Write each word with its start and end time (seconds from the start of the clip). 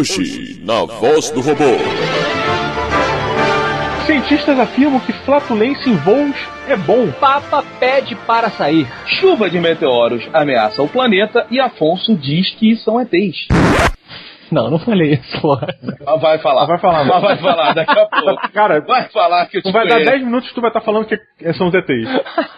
Hoje, 0.00 0.58
na 0.64 0.86
voz 0.86 1.30
do 1.30 1.42
robô. 1.42 1.76
Cientistas 4.06 4.58
afirmam 4.58 4.98
que 5.00 5.12
flatulência 5.12 5.90
em 5.90 5.96
voos 5.96 6.34
é 6.66 6.74
bom. 6.74 7.12
Papa 7.20 7.62
pede 7.78 8.14
para 8.26 8.48
sair. 8.48 8.86
Chuva 9.04 9.50
de 9.50 9.60
meteoros 9.60 10.26
ameaça 10.32 10.82
o 10.82 10.88
planeta 10.88 11.46
e 11.50 11.60
Afonso 11.60 12.16
diz 12.16 12.48
que 12.54 12.76
são 12.76 12.98
ETs. 12.98 13.48
Não, 14.50 14.70
não 14.70 14.78
falei 14.78 15.20
isso. 15.22 15.52
Ah, 16.06 16.16
Vai 16.16 16.38
falar. 16.38 16.64
Vai 16.64 16.78
falar, 16.78 17.04
Mas 17.04 17.20
vai 17.20 17.36
falar 17.36 17.74
daqui 17.74 17.98
a 17.98 18.06
pouco. 18.06 18.48
Cara, 18.54 18.80
Vai 18.80 19.06
falar 19.10 19.46
que 19.46 19.58
eu 19.58 19.62
te 19.62 19.66
não 19.66 19.72
vai 19.72 19.86
dar 19.86 19.96
conheço. 19.96 20.10
10 20.12 20.24
minutos 20.24 20.48
que 20.48 20.54
tu 20.54 20.60
vai 20.62 20.70
estar 20.70 20.80
falando 20.80 21.04
que 21.06 21.18
são 21.52 21.68
os 21.68 21.74
ETs. 21.74 22.08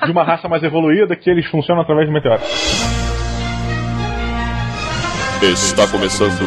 De 0.07 0.13
uma 0.13 0.23
raça 0.23 0.49
mais 0.49 0.63
evoluída 0.63 1.17
que 1.17 1.29
eles 1.29 1.45
funcionam 1.47 1.83
através 1.83 2.07
de 2.07 2.15
meteoros. 2.15 3.02
Está 5.43 5.89
começando 5.89 6.41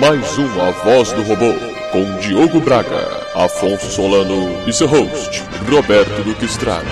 mais 0.00 0.38
um 0.38 0.62
A 0.62 0.70
Voz 0.70 1.12
do 1.12 1.22
Robô, 1.24 1.52
com 1.92 2.18
Diogo 2.20 2.58
Braga, 2.58 2.96
Afonso 3.34 3.84
Solano 3.90 4.66
e 4.66 4.72
seu 4.72 4.86
host, 4.86 5.42
Roberto 5.70 6.24
Duque 6.24 6.46
Estrada. 6.46 6.88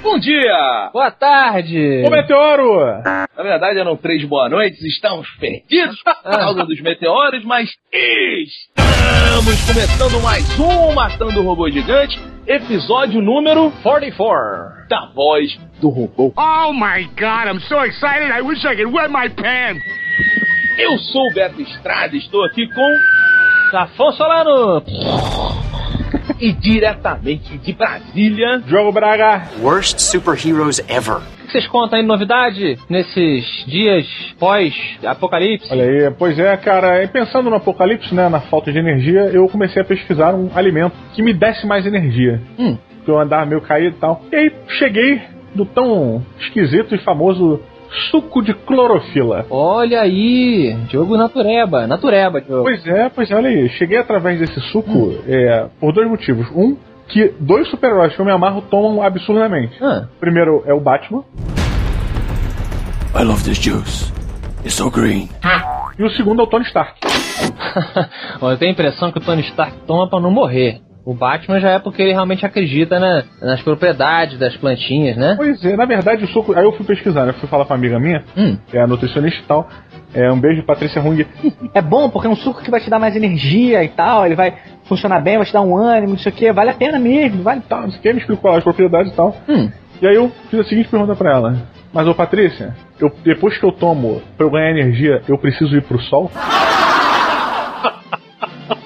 Bom 0.00 0.16
dia! 0.20 0.90
Boa 0.92 1.10
tarde. 1.10 2.04
Ô 2.06 2.10
meteoro! 2.10 3.02
Na 3.04 3.42
verdade 3.42 3.80
eram 3.80 3.96
três 3.96 4.24
boa 4.24 4.48
noites, 4.48 4.80
estamos 4.84 5.28
perdidos 5.40 6.00
por 6.06 6.38
causa 6.38 6.64
dos 6.64 6.80
meteoros, 6.80 7.44
mas 7.44 7.68
estamos 7.92 9.66
começando 9.66 10.22
mais 10.22 10.58
um 10.60 10.92
Matando 10.94 11.40
o 11.40 11.42
Robô 11.42 11.68
Gigante, 11.68 12.16
episódio 12.46 13.20
número 13.20 13.72
44. 13.82 14.86
da 14.88 15.10
voz 15.16 15.58
do 15.80 15.88
robô. 15.88 16.32
Oh 16.36 16.72
my 16.72 17.04
god, 17.18 17.48
I'm 17.48 17.60
so 17.68 17.84
excited, 17.84 18.30
I 18.30 18.40
wish 18.40 18.64
I 18.64 18.76
could 18.76 18.92
wet 18.92 19.10
my 19.10 19.28
pants! 19.28 19.82
Eu 20.78 20.98
sou 20.98 21.28
o 21.28 21.32
Beto 21.32 21.60
Estrada, 21.60 22.16
estou 22.16 22.44
aqui 22.44 22.66
com 22.68 23.76
Afonso 23.76 24.16
Solano. 24.18 24.82
e 26.40 26.52
diretamente 26.52 27.58
de 27.58 27.72
Brasília, 27.72 28.58
Diogo 28.66 28.92
Braga! 28.92 29.42
Worst 29.60 29.98
superheroes 29.98 30.78
ever. 30.88 31.16
O 31.16 31.46
que 31.46 31.52
vocês 31.52 31.66
contam 31.66 31.96
aí 31.98 32.02
de 32.02 32.08
novidade 32.08 32.78
nesses 32.88 33.44
dias 33.66 34.06
pós-apocalipse? 34.38 35.68
Olha 35.70 35.84
aí, 35.84 36.10
pois 36.16 36.38
é, 36.38 36.56
cara, 36.56 37.02
e 37.02 37.08
pensando 37.08 37.50
no 37.50 37.56
apocalipse, 37.56 38.14
né, 38.14 38.28
na 38.28 38.40
falta 38.40 38.72
de 38.72 38.78
energia, 38.78 39.22
eu 39.32 39.48
comecei 39.48 39.82
a 39.82 39.84
pesquisar 39.84 40.34
um 40.34 40.50
alimento 40.54 40.94
que 41.12 41.22
me 41.22 41.32
desse 41.34 41.66
mais 41.66 41.84
energia. 41.84 42.40
Hum. 42.58 42.78
Eu 43.06 43.18
andava 43.18 43.44
meio 43.44 43.60
caído 43.60 43.96
e 43.96 44.00
tal. 44.00 44.22
E 44.30 44.36
aí 44.36 44.52
cheguei 44.78 45.20
do 45.54 45.64
tão 45.64 46.24
esquisito 46.38 46.94
e 46.94 46.98
famoso 46.98 47.60
suco 48.10 48.42
de 48.42 48.54
clorofila. 48.54 49.46
Olha 49.50 50.00
aí, 50.02 50.74
Diogo 50.88 51.16
Natureba. 51.16 51.86
Natureba, 51.86 52.40
Diogo. 52.40 52.62
Pois 52.62 52.86
é, 52.86 53.08
pois 53.08 53.30
é, 53.30 53.34
olha 53.34 53.48
aí. 53.50 53.68
Cheguei 53.70 53.98
através 53.98 54.38
desse 54.38 54.60
suco 54.70 55.14
é, 55.26 55.66
por 55.80 55.92
dois 55.92 56.08
motivos. 56.08 56.46
Um, 56.54 56.76
que 57.08 57.34
dois 57.40 57.68
super-heróis 57.68 58.14
que 58.14 58.20
eu 58.20 58.24
me 58.24 58.30
amarro 58.30 58.62
tomam 58.62 59.02
absurdamente. 59.02 59.76
Ah, 59.82 60.06
O 60.16 60.20
primeiro 60.20 60.62
é 60.66 60.72
o 60.72 60.80
Batman, 60.80 61.24
I 63.18 63.24
love 63.24 63.42
this 63.42 63.58
juice. 63.60 64.12
It's 64.64 64.74
so 64.74 64.88
green. 64.90 65.28
e 65.98 66.04
o 66.04 66.10
segundo 66.10 66.40
é 66.40 66.44
o 66.44 66.46
Tony 66.46 66.64
Stark. 66.66 66.94
Eu 68.40 68.56
tenho 68.56 68.70
a 68.70 68.72
impressão 68.72 69.10
que 69.10 69.18
o 69.18 69.20
Tony 69.20 69.40
Stark 69.42 69.74
toma 69.86 70.08
pra 70.08 70.20
não 70.20 70.30
morrer. 70.30 70.80
O 71.04 71.14
Batman 71.14 71.58
já 71.60 71.70
é 71.70 71.78
porque 71.78 72.02
ele 72.02 72.12
realmente 72.12 72.44
acredita 72.44 72.98
na- 73.00 73.24
nas 73.40 73.62
propriedades 73.62 74.38
das 74.38 74.56
plantinhas, 74.56 75.16
né? 75.16 75.34
Pois 75.36 75.64
é, 75.64 75.76
na 75.76 75.86
verdade 75.86 76.24
o 76.24 76.28
suco. 76.28 76.52
Aí 76.56 76.62
eu 76.64 76.72
fui 76.72 76.84
pesquisar, 76.84 77.24
né? 77.26 77.32
Fui 77.32 77.48
falar 77.48 77.64
com 77.64 77.72
uma 77.72 77.78
amiga 77.78 77.98
minha, 77.98 78.22
Hum. 78.36 78.56
que 78.70 78.76
é 78.76 78.82
a 78.82 78.86
nutricionista 78.86 79.40
e 79.42 79.44
tal. 79.46 79.68
É, 80.12 80.30
um 80.30 80.38
beijo, 80.38 80.62
Patrícia 80.64 81.00
Hung. 81.00 81.24
É 81.74 81.80
bom 81.80 82.10
porque 82.10 82.26
é 82.26 82.30
um 82.30 82.36
suco 82.36 82.62
que 82.62 82.70
vai 82.70 82.80
te 82.80 82.90
dar 82.90 82.98
mais 82.98 83.16
energia 83.16 83.82
e 83.82 83.88
tal, 83.88 84.26
ele 84.26 84.34
vai 84.34 84.54
funcionar 84.84 85.20
bem, 85.20 85.36
vai 85.36 85.46
te 85.46 85.52
dar 85.52 85.62
um 85.62 85.76
ânimo, 85.76 86.12
não 86.12 86.18
sei 86.18 86.32
o 86.32 86.34
que, 86.34 86.52
vale 86.52 86.70
a 86.70 86.74
pena 86.74 86.98
mesmo, 86.98 87.42
vale. 87.42 87.62
Tal, 87.68 87.82
não 87.82 87.90
sei 87.90 87.98
o 87.98 88.02
que, 88.02 88.12
me 88.12 88.18
explicou 88.20 88.50
lá 88.50 88.58
as 88.58 88.64
propriedades 88.64 89.12
e 89.12 89.16
tal. 89.16 89.34
Hum. 89.48 89.70
E 90.02 90.06
aí 90.06 90.14
eu 90.16 90.30
fiz 90.50 90.60
a 90.60 90.64
seguinte 90.64 90.88
pergunta 90.88 91.14
pra 91.14 91.30
ela. 91.32 91.56
Mas 91.92 92.06
ô 92.06 92.14
Patrícia, 92.14 92.74
eu, 93.00 93.10
depois 93.24 93.56
que 93.58 93.64
eu 93.64 93.72
tomo 93.72 94.20
pra 94.36 94.46
eu 94.46 94.50
ganhar 94.50 94.70
energia, 94.70 95.22
eu 95.28 95.36
preciso 95.38 95.74
ir 95.76 95.82
pro 95.82 95.98
sol? 96.00 96.30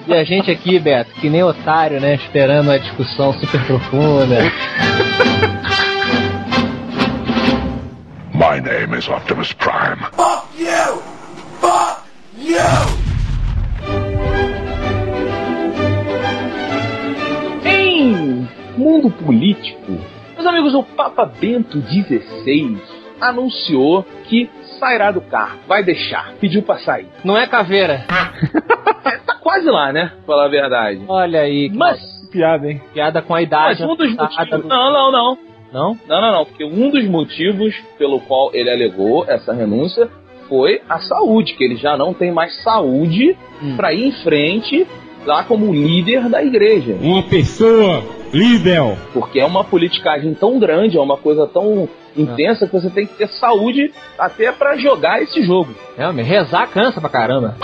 E 0.07 0.13
a 0.13 0.23
gente 0.23 0.51
aqui, 0.51 0.79
Beto, 0.79 1.11
que 1.19 1.29
nem 1.29 1.43
otário, 1.43 1.99
né? 1.99 2.15
Esperando 2.15 2.67
uma 2.67 2.79
discussão 2.79 3.33
super 3.33 3.63
profunda. 3.65 4.37
My 8.33 8.61
name 8.61 8.97
is 8.97 9.07
Optimus 9.07 9.53
Prime. 9.53 10.01
Em 17.63 18.47
mundo 18.77 19.09
político, 19.09 19.97
meus 20.35 20.45
amigos, 20.45 20.75
o 20.75 20.83
Papa 20.83 21.25
Bento 21.25 21.81
XVI 21.81 22.77
anunciou 23.19 24.05
que 24.25 24.49
sairá 24.79 25.11
do 25.11 25.21
carro, 25.21 25.59
vai 25.67 25.83
deixar, 25.83 26.33
pediu 26.39 26.61
pra 26.61 26.77
sair. 26.79 27.07
Não 27.23 27.37
é 27.37 27.47
caveira. 27.47 28.05
É, 29.45 29.49
quase 29.49 29.69
lá, 29.69 29.93
né? 29.93 30.11
Falar 30.25 30.45
a 30.45 30.49
verdade. 30.49 31.01
Olha 31.07 31.41
aí, 31.41 31.69
que 31.69 31.77
Mas, 31.77 31.99
Piada, 32.31 32.69
hein? 32.69 32.81
piada 32.93 33.21
com 33.21 33.33
a 33.33 33.37
mas 33.37 33.45
idade. 33.47 33.83
um 33.83 33.95
dos 33.95 34.13
motivos. 34.15 34.65
Não, 34.65 34.91
não, 34.91 35.11
não. 35.11 35.37
Não? 35.71 35.97
Não, 36.07 36.21
não, 36.21 36.31
não. 36.31 36.45
Porque 36.45 36.63
um 36.65 36.89
dos 36.89 37.05
motivos 37.07 37.75
pelo 37.97 38.19
qual 38.21 38.49
ele 38.53 38.69
alegou 38.69 39.25
essa 39.27 39.53
renúncia 39.53 40.09
foi 40.49 40.81
a 40.89 40.99
saúde, 40.99 41.53
que 41.55 41.63
ele 41.63 41.75
já 41.75 41.95
não 41.97 42.13
tem 42.13 42.31
mais 42.31 42.61
saúde 42.63 43.35
Hum. 43.63 43.75
pra 43.77 43.93
ir 43.93 44.07
em 44.07 44.11
frente 44.23 44.85
lá 45.25 45.43
como 45.43 45.73
líder 45.73 46.27
da 46.29 46.43
igreja. 46.43 46.95
Uma 47.01 47.23
pessoa 47.23 48.03
líder. 48.33 48.97
Porque 49.13 49.39
é 49.39 49.45
uma 49.45 49.63
politicagem 49.63 50.33
tão 50.33 50.59
grande, 50.59 50.97
é 50.97 51.01
uma 51.01 51.17
coisa 51.17 51.47
tão 51.47 51.87
intensa 52.17 52.67
que 52.67 52.73
você 52.73 52.89
tem 52.89 53.05
que 53.07 53.13
ter 53.15 53.27
saúde 53.29 53.91
até 54.19 54.51
pra 54.51 54.75
jogar 54.77 55.21
esse 55.21 55.41
jogo. 55.43 55.73
Realmente, 55.97 56.27
rezar 56.27 56.67
cansa 56.67 56.99
pra 56.99 57.09
caramba. 57.09 57.55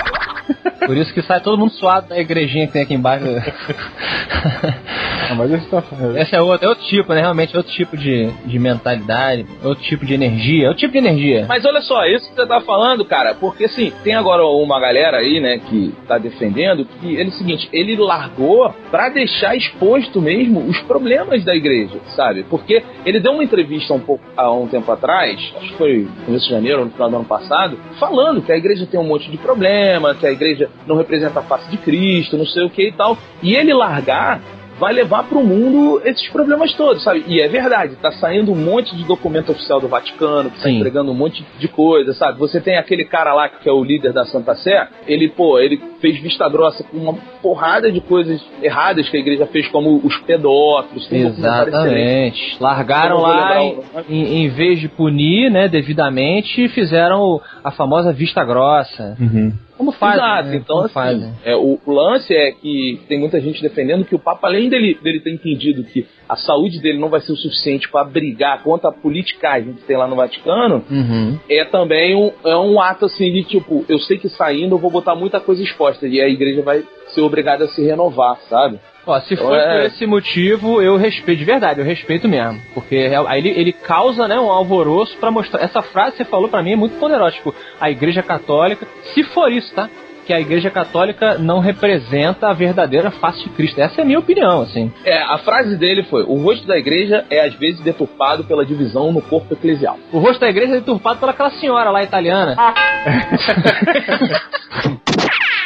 Por 0.86 0.98
isso 0.98 1.14
que 1.14 1.22
sai 1.22 1.42
todo 1.42 1.58
mundo 1.58 1.72
suado 1.74 2.10
da 2.10 2.20
igrejinha 2.20 2.68
que 2.68 2.74
tem 2.74 2.82
aqui 2.82 2.94
embaixo. 2.94 3.26
Mas 5.36 5.52
esse 5.52 5.68
tá. 5.68 5.84
Esse 6.18 6.36
é 6.36 6.42
outro, 6.42 6.66
é 6.66 6.70
outro 6.70 6.86
tipo, 6.86 7.14
né? 7.14 7.22
Realmente, 7.22 7.56
outro 7.56 7.72
tipo 7.72 7.98
de, 7.98 8.28
de 8.46 8.60
mentalidade, 8.60 9.46
outro 9.64 9.84
tipo 9.84 10.06
de 10.06 10.14
energia, 10.14 10.68
outro 10.68 10.80
tipo 10.80 10.94
de 10.94 10.98
energia. 11.00 11.46
Mas 11.48 11.66
olha 11.66 11.82
só, 11.82 12.06
isso 12.06 12.30
que 12.30 12.36
você 12.36 12.46
tá 12.46 12.62
falando, 12.62 13.06
cara, 13.06 13.36
porque 13.36 13.66
assim, 13.66 13.92
tem 14.04 14.16
agora 14.16 14.44
uma 14.46 14.80
galera 14.80 15.18
aí, 15.18 15.40
né, 15.40 15.60
que 15.60 15.94
tá 16.08 16.18
defendendo 16.18 16.86
que 16.86 17.16
ele 17.16 17.30
é 17.30 17.34
o 17.34 17.38
seguinte, 17.38 17.70
ele 17.72 17.96
largou 17.96 18.74
pra 18.90 19.10
deixar 19.10 19.56
exposto 19.56 20.22
mesmo 20.22 20.60
os 20.68 20.80
problemas 20.82 21.44
da 21.44 21.56
igreja, 21.56 22.00
sabe? 22.16 22.44
Porque 22.44 22.84
ele 23.06 23.20
deu 23.20 23.34
uma 23.34 23.44
entrevista 23.44 23.94
um 23.94 24.00
pouco 24.00 24.24
há 24.36 24.52
um 24.52 24.68
tempo 24.68 24.92
atrás, 24.92 25.54
acho 25.58 25.70
que 25.70 25.78
foi 25.78 26.08
no 26.20 26.26
começo 26.26 26.46
de 26.46 26.52
janeiro 26.52 26.80
ou 26.80 26.86
no 26.86 26.92
final 26.92 27.10
do 27.10 27.16
ano 27.18 27.26
passado, 27.26 27.78
falando 28.00 28.42
que 28.42 28.52
a 28.52 28.58
igreja 28.58 28.86
tem 28.86 29.00
um 29.00 29.08
monte 29.08 29.30
de 29.30 29.38
problema, 29.38 30.16
que 30.16 30.26
a 30.26 30.32
igreja 30.32 30.70
não 30.88 30.98
representa 30.98 31.40
a 31.40 31.44
face 31.44 31.70
de 31.70 31.78
Cristo, 31.78 32.38
não 32.38 32.46
sei 32.46 32.64
o 32.64 32.70
que 32.70 32.88
e 32.88 32.92
tal. 32.92 33.18
E 33.42 33.56
ele 33.56 33.74
largar 33.74 34.42
vai 34.82 34.92
levar 34.94 35.24
para 35.26 35.38
o 35.38 35.44
mundo 35.46 36.02
esses 36.04 36.28
problemas 36.30 36.74
todos, 36.74 37.04
sabe? 37.04 37.24
E 37.28 37.40
é 37.40 37.48
verdade, 37.48 37.96
tá 38.02 38.12
saindo 38.14 38.52
um 38.52 38.56
monte 38.56 38.96
de 38.96 39.04
documento 39.06 39.52
oficial 39.52 39.80
do 39.80 39.88
Vaticano, 39.88 40.50
que 40.50 40.58
tá 40.58 40.64
Sim. 40.64 40.78
entregando 40.78 41.12
um 41.12 41.14
monte 41.14 41.46
de 41.60 41.68
coisa, 41.68 42.14
sabe? 42.16 42.40
Você 42.40 42.60
tem 42.60 42.78
aquele 42.78 43.06
cara 43.06 43.32
lá 43.34 43.48
que 43.48 43.70
é 43.70 43.72
o 43.72 43.84
líder 43.84 44.12
da 44.12 44.26
Santa 44.26 44.56
Sé, 44.56 44.88
ele, 45.08 45.30
pô, 45.30 45.60
ele 45.60 45.80
fez 46.02 46.20
vista 46.20 46.50
grossa 46.50 46.84
com 46.84 46.98
uma 46.98 47.14
porrada 47.44 47.92
de 47.92 48.02
coisas 48.02 48.42
erradas 48.62 49.08
que 49.08 49.16
a 49.16 49.20
igreja 49.20 49.46
fez, 49.46 49.68
como 49.68 50.02
os 50.04 50.18
pedófilos, 50.22 51.06
tem 51.08 51.26
um. 51.26 51.30
Exatamente. 51.30 52.58
Largaram 52.60 53.22
lá, 53.22 53.62
em, 53.64 53.70
o- 53.76 53.84
em- 54.10 54.46
em 54.46 54.50
vez 54.50 54.80
de 54.80 54.88
punir, 54.88 55.52
né, 55.52 55.68
devidamente, 55.68 56.68
fizeram 56.70 57.40
a 57.64 57.70
famosa 57.72 58.12
vista 58.12 58.44
grossa. 58.44 59.16
Uhum. 59.20 59.54
Como 59.82 59.92
fazem, 59.94 60.20
Exato, 60.24 60.50
né? 60.50 60.56
então 60.58 60.76
Como 60.76 60.86
assim, 60.86 60.94
fazem. 60.94 61.34
é, 61.44 61.56
o, 61.56 61.80
o 61.84 61.92
lance 61.92 62.32
é 62.36 62.52
que 62.52 63.02
tem 63.08 63.20
muita 63.20 63.42
gente 63.42 63.60
defendendo 63.64 64.06
que 64.06 64.14
o 64.14 64.20
Papa, 64.20 64.46
além 64.48 64.70
dele, 64.70 64.96
dele 65.02 65.20
ter 65.20 65.32
entendido 65.34 65.84
que 65.84 66.06
a 66.30 66.36
saúde 66.36 66.80
dele 66.80 67.00
não 67.00 67.10
vai 67.10 67.20
ser 67.22 67.32
o 67.32 67.36
suficiente 67.36 67.90
para 67.90 68.04
brigar 68.06 68.62
contra 68.62 68.90
a 68.90 68.94
politicagem 68.94 69.74
que 69.74 69.82
tem 69.82 69.98
lá 69.98 70.08
no 70.08 70.16
Vaticano, 70.16 70.84
Uhum. 70.90 71.40
é 71.50 71.66
também 71.66 72.16
um, 72.16 72.32
é 72.46 72.56
um 72.56 72.80
ato 72.80 73.06
assim 73.06 73.32
de 73.34 73.44
tipo, 73.44 73.84
eu 73.90 73.98
sei 73.98 74.20
que 74.20 74.30
saindo 74.30 74.76
eu 74.76 74.80
vou 74.80 74.92
botar 74.92 75.16
muita 75.16 75.40
coisa 75.40 75.64
exposta 75.64 76.08
e 76.08 76.22
a 76.22 76.28
igreja 76.30 76.62
vai 76.62 76.84
ser 77.08 77.22
obrigada 77.22 77.66
a 77.66 77.68
se 77.68 77.84
renovar, 77.84 78.38
sabe? 78.50 78.80
Ó, 79.06 79.20
se 79.22 79.34
Então 79.34 79.48
for 79.48 79.58
é- 79.58 79.80
por 79.80 79.86
esse 79.88 80.06
motivo, 80.06 80.82
eu 80.82 80.98
respeito, 80.98 81.40
de 81.40 81.46
verdade, 81.46 81.80
eu 81.80 81.86
respeito 81.86 82.28
mesmo. 82.28 82.62
Porque 82.74 83.10
aí 83.28 83.40
ele, 83.40 83.50
ele 83.50 83.72
causa, 83.74 84.28
né, 84.28 84.40
um 84.40 84.52
alvoroço 84.52 85.18
pra 85.18 85.32
mostrar. 85.32 85.62
Essa 85.64 85.82
frase 85.82 86.12
que 86.12 86.18
você 86.18 86.26
falou 86.26 86.50
pra 86.50 86.62
mim 86.62 86.74
é 86.74 86.76
muito 86.76 87.00
poderosa. 87.00 87.32
Tipo, 87.36 87.56
a 87.80 87.90
igreja 87.90 88.22
católica, 88.22 88.86
se 89.14 89.24
for 89.24 89.52
isso, 89.52 89.74
tá? 89.74 89.90
Que 90.24 90.34
a 90.34 90.40
igreja 90.40 90.70
católica 90.70 91.40
não 91.40 91.60
representa 91.60 92.48
a 92.48 92.54
verdadeira 92.54 93.10
face 93.10 93.44
de 93.44 93.50
Cristo. 93.50 93.82
Essa 93.82 94.02
é 94.02 94.04
a 94.04 94.06
minha 94.06 94.20
opinião, 94.20 94.62
assim. 94.62 94.94
É, 95.04 95.18
a 95.20 95.40
frase 95.40 95.76
dele 95.76 96.04
foi: 96.04 96.22
o 96.24 96.36
rosto 96.36 96.68
da 96.68 96.78
igreja 96.78 97.26
é 97.28 97.44
às 97.44 97.56
vezes 97.56 97.82
deturpado 97.82 98.44
pela 98.44 98.64
divisão 98.64 99.12
no 99.12 99.20
corpo 99.20 99.52
eclesial. 99.56 99.98
O 100.14 100.20
rosto 100.20 100.40
da 100.40 100.48
igreja 100.48 100.74
é 100.74 100.80
deturpado 100.80 101.20
pela 101.20 101.32
aquela 101.32 101.50
senhora 101.50 101.90
lá 101.90 102.04
italiana. 102.04 102.56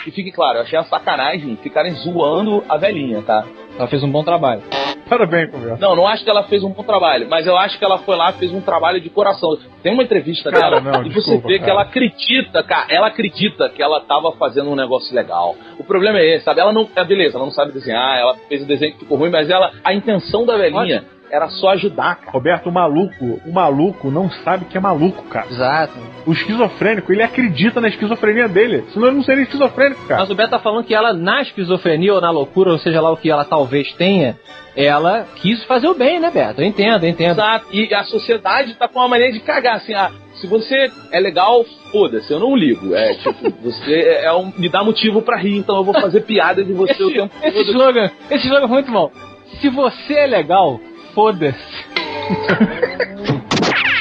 E 0.06 0.12
fique 0.12 0.32
claro, 0.32 0.60
eu 0.60 0.62
achei 0.64 0.78
uma 0.78 0.86
sacanagem 0.86 1.56
ficarem 1.58 1.92
zoando 1.94 2.64
a 2.70 2.78
velhinha, 2.78 3.22
tá? 3.24 3.44
Ela 3.78 3.88
fez 3.88 4.04
um 4.04 4.12
bom 4.12 4.24
trabalho. 4.24 4.62
Parabéns, 5.10 5.52
conversa. 5.52 5.78
Não, 5.80 5.96
não 5.96 6.08
acho 6.08 6.24
que 6.24 6.30
ela 6.30 6.44
fez 6.44 6.64
um 6.64 6.70
bom 6.70 6.84
trabalho, 6.84 7.28
mas 7.30 7.46
eu 7.46 7.56
acho 7.56 7.78
que 7.78 7.86
ela 7.86 8.00
foi 8.00 8.16
lá 8.16 8.32
e 8.32 8.34
fez 8.34 8.52
um 8.52 8.62
trabalho 8.62 9.00
de 9.00 9.10
coração. 9.10 9.58
Tem 9.84 9.94
uma 9.94 10.04
entrevista 10.04 10.52
Cara, 10.52 10.80
dela 10.80 10.98
não, 10.98 11.06
e 11.06 11.10
desculpa, 11.10 11.42
você 11.42 11.48
vê 11.48 11.54
que 11.54 11.60
cara. 11.60 11.72
ela 11.72 11.82
acredita, 11.84 12.64
cara, 12.64 12.86
ela 12.90 13.08
acredita 13.08 13.70
que 13.70 13.84
ela 13.84 14.02
tava 14.02 14.32
fazendo 14.34 14.70
um 14.70 14.76
negócio 14.76 15.16
legal. 15.16 15.56
O 15.78 15.84
problema 15.84 16.20
é 16.20 16.36
esse, 16.36 16.46
sabe? 16.46 16.60
Ela 16.60 16.74
não, 16.74 16.90
é 16.96 17.04
beleza, 17.04 17.38
ela 17.38 17.46
não 17.46 17.54
sabe 17.54 17.72
desenhar, 17.72 18.18
ela 18.18 18.36
fez 18.48 18.64
o 18.64 18.66
desenho 18.66 18.94
que 18.94 19.00
ficou 19.00 19.18
ruim, 19.18 19.30
mas 19.30 19.50
ela, 19.50 19.72
a 19.84 19.94
intenção 19.94 20.46
da 20.46 20.58
velhinha 20.58 21.04
era 21.36 21.50
só 21.50 21.70
ajudar, 21.72 22.16
cara. 22.16 22.32
Roberto, 22.32 22.70
o 22.70 22.72
maluco, 22.72 23.42
o 23.46 23.52
maluco 23.54 24.10
não 24.10 24.30
sabe 24.30 24.66
que 24.66 24.78
é 24.78 24.80
maluco, 24.80 25.24
cara. 25.24 25.48
Exato. 25.48 25.94
O 26.26 26.32
esquizofrênico, 26.32 27.12
ele 27.12 27.22
acredita 27.24 27.82
na 27.82 27.88
esquizofrenia 27.90 28.48
dele. 28.48 28.86
Senão 28.94 29.08
ele 29.08 29.18
não 29.18 29.24
seria 29.24 29.44
esquizofrênico, 29.44 30.06
cara. 30.08 30.22
Mas 30.22 30.30
o 30.30 30.36
Beto 30.36 30.52
tá 30.52 30.60
falando 30.60 30.86
que 30.86 30.96
ela, 30.96 31.14
na 31.14 31.42
esquizofrenia 31.42 32.14
ou 32.14 32.22
na 32.22 32.32
loucura, 32.32 32.72
ou 32.72 32.80
seja 32.80 33.02
lá 33.02 33.12
o 33.12 33.18
que 33.18 33.30
ela 33.30 33.44
talvez 33.44 33.92
tenha, 33.94 34.38
ela 34.76 35.26
quis 35.36 35.64
fazer 35.66 35.88
o 35.88 35.94
bem, 35.94 36.20
né, 36.20 36.32
Beto? 36.32 36.62
Eu 36.62 36.66
entendo, 36.66 37.04
eu 37.04 37.10
entendo. 37.10 37.32
Exato. 37.40 37.66
E 37.72 37.94
a 37.94 38.04
sociedade 38.04 38.74
tá 38.76 38.88
com 38.88 39.00
uma 39.00 39.08
maneira 39.08 39.34
de 39.34 39.40
cagar, 39.40 39.76
assim, 39.76 39.94
ah, 39.94 40.12
se 40.36 40.48
você 40.48 40.90
é 41.12 41.20
legal, 41.20 41.64
foda-se, 41.92 42.32
eu 42.32 42.40
não 42.40 42.56
ligo. 42.56 42.94
É, 42.96 43.14
tipo, 43.16 43.52
você 43.62 44.20
é 44.24 44.34
um, 44.34 44.52
me 44.58 44.70
dá 44.70 44.84
motivo 44.84 45.22
pra 45.22 45.38
rir, 45.38 45.58
então 45.58 45.78
eu 45.78 45.84
vou 45.84 45.94
fazer 45.94 46.22
piada 46.22 46.64
de 46.64 46.74
você 46.74 47.04
o 47.04 47.12
tempo 47.14 47.34
Esse 47.44 47.66
todo. 47.66 47.70
slogan, 47.72 48.12
esse 48.30 48.46
slogan 48.48 48.68
foi 48.68 48.76
muito 48.82 48.92
bom. 48.92 49.12
Se 49.62 49.70
você 49.70 50.14
é 50.16 50.28
legal, 50.28 50.80
foda-se. 51.16 51.58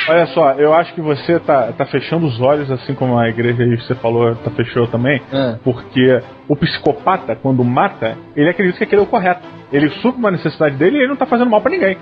Olha 0.07 0.27
só, 0.27 0.53
eu 0.53 0.75
acho 0.75 0.93
que 0.95 1.01
você 1.01 1.41
tá, 1.41 1.73
tá 1.73 1.87
fechando 1.87 2.27
os 2.27 2.39
olhos, 2.39 2.71
assim 2.71 2.95
como 2.95 3.19
a 3.19 3.27
igreja 3.27 3.63
aí 3.63 3.75
você 3.77 3.95
falou, 3.95 4.35
tá 4.37 4.51
fechou 4.51 4.87
também, 4.87 5.23
Ah. 5.33 5.57
porque 5.65 6.21
o 6.47 6.55
psicopata, 6.55 7.35
quando 7.35 7.65
mata, 7.65 8.15
ele 8.37 8.51
acredita 8.51 8.77
que 8.79 8.85
aquilo 8.85 9.01
é 9.01 9.05
o 9.05 9.09
correto. 9.09 9.41
Ele 9.73 9.89
supre 10.03 10.19
uma 10.19 10.31
necessidade 10.31 10.77
dele 10.77 10.97
e 10.99 11.01
ele 11.01 11.09
não 11.09 11.17
tá 11.17 11.25
fazendo 11.25 11.49
mal 11.51 11.63
pra 11.63 11.71
ninguém. 11.71 11.97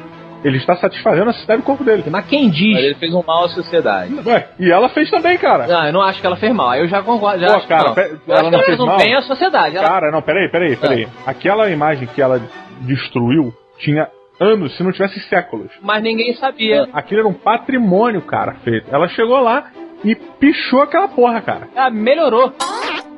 Ele 0.45 0.57
está 0.57 0.75
satisfazendo 0.75 1.23
a 1.23 1.27
necessidade 1.27 1.63
do 1.63 1.65
corpo 1.65 1.85
dele. 1.85 2.03
Mas 2.11 2.27
quem 2.27 2.51
diz? 2.51 2.73
Mas 2.75 2.83
ele 2.87 2.95
fez 2.97 3.15
um 3.15 3.23
mal 3.25 3.45
à 3.45 3.49
sociedade. 3.51 4.13
Ué, 4.27 4.49
e 4.59 4.73
ela 4.73 4.89
fez 4.89 5.09
também, 5.09 5.39
cara. 5.39 5.69
Não, 5.69 5.87
eu 5.87 5.93
não 5.93 6.03
acho 6.03 6.21
que 6.21 6.27
ela 6.27 6.35
fez 6.37 6.53
mal. 6.53 6.71
Aí 6.71 6.81
eu 6.81 6.89
já 6.89 7.01
concordo. 7.05 7.39
Já 7.39 7.47
Pô, 7.47 7.53
acho 7.53 7.63
que 7.63 7.69
cara, 7.69 7.85
não. 7.85 7.95
pe- 7.95 8.01
Eu 8.01 8.19
ela 8.27 8.41
acho 8.41 8.43
não 8.43 8.51
que 8.51 8.55
ela 8.57 8.65
fez 8.65 8.67
fez 8.67 8.81
um 8.81 8.87
mal? 8.87 8.97
bem 8.99 9.15
à 9.15 9.23
sociedade. 9.23 9.77
Ela- 9.77 9.89
Cara, 9.89 10.11
não, 10.11 10.21
peraí, 10.21 10.49
peraí, 10.51 10.75
peraí. 10.75 11.07
Aquela 11.25 11.71
imagem 11.71 12.09
que 12.09 12.21
ela 12.21 12.41
destruiu 12.81 13.55
tinha 13.79 14.09
anos, 14.43 14.77
se 14.77 14.83
não 14.83 14.93
tivesse 14.93 15.21
séculos. 15.29 15.71
Mas 15.81 16.03
ninguém 16.03 16.35
sabia. 16.35 16.89
Aquilo 16.93 17.21
era 17.21 17.29
um 17.29 17.35
patrimônio, 17.35 18.23
cara, 18.23 18.55
feito. 18.65 18.87
Ela 18.91 19.09
chegou 19.09 19.41
lá 19.41 19.71
e 20.05 20.15
pichou 20.15 20.83
aquela 20.83 21.09
porra, 21.09 21.41
cara. 21.41 21.69
Ela 21.75 21.91
melhorou. 21.91 22.53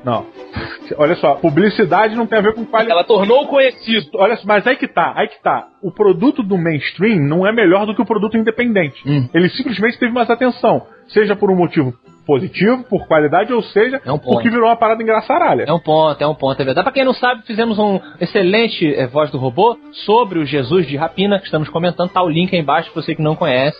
Não. 0.05 0.27
Olha 0.99 1.15
só, 1.17 1.37
publicidade 1.37 2.15
não 2.15 2.27
tem 2.27 2.39
a 2.39 2.43
ver 2.43 2.55
com 2.55 2.65
qualidade. 2.65 2.93
Ela 2.93 3.05
tornou 3.05 3.47
conhecido. 3.47 4.11
Olha, 4.15 4.37
só, 4.37 4.47
mas 4.47 4.67
aí 4.67 4.77
que 4.77 4.87
tá, 4.87 5.15
aí 5.17 5.29
que 5.29 5.43
tá. 5.43 5.69
O 5.83 5.91
produto 5.91 6.43
do 6.43 6.59
mainstream 6.59 7.21
não 7.21 7.47
é 7.47 7.53
melhor 7.53 7.87
do 7.87 7.95
que 7.95 8.03
o 8.03 8.07
produto 8.07 8.37
independente. 8.37 9.03
Hum. 9.07 9.29
Ele 9.33 9.49
simplesmente 9.49 9.99
teve 9.99 10.13
mais 10.13 10.29
atenção. 10.29 10.87
Seja 11.09 11.35
por 11.35 11.51
um 11.51 11.57
motivo 11.57 11.95
positivo, 12.25 12.85
por 12.85 13.07
qualidade, 13.07 13.53
ou 13.53 13.63
seja, 13.63 14.01
É 14.05 14.13
um 14.13 14.19
porque 14.19 14.49
virou 14.51 14.69
uma 14.69 14.77
parada 14.77 15.03
engraçaralha. 15.03 15.65
É 15.67 15.73
um 15.73 15.79
ponto, 15.79 16.23
é 16.23 16.27
um 16.27 16.35
ponto, 16.35 16.61
é 16.61 16.65
verdade. 16.65 16.85
Pra 16.85 16.93
quem 16.93 17.05
não 17.05 17.15
sabe, 17.15 17.43
fizemos 17.47 17.79
um 17.79 18.01
excelente 18.21 18.95
eh, 18.95 19.07
Voz 19.07 19.31
do 19.31 19.39
Robô 19.39 19.79
sobre 20.05 20.39
o 20.39 20.47
Jesus 20.47 20.87
de 20.87 20.97
Rapina, 20.97 21.39
que 21.39 21.45
estamos 21.45 21.69
comentando. 21.69 22.11
Tá 22.11 22.23
o 22.23 22.29
link 22.29 22.55
aí 22.55 22.61
embaixo 22.61 22.91
pra 22.93 23.03
você 23.03 23.15
que 23.15 23.23
não 23.23 23.37
conhece. 23.37 23.79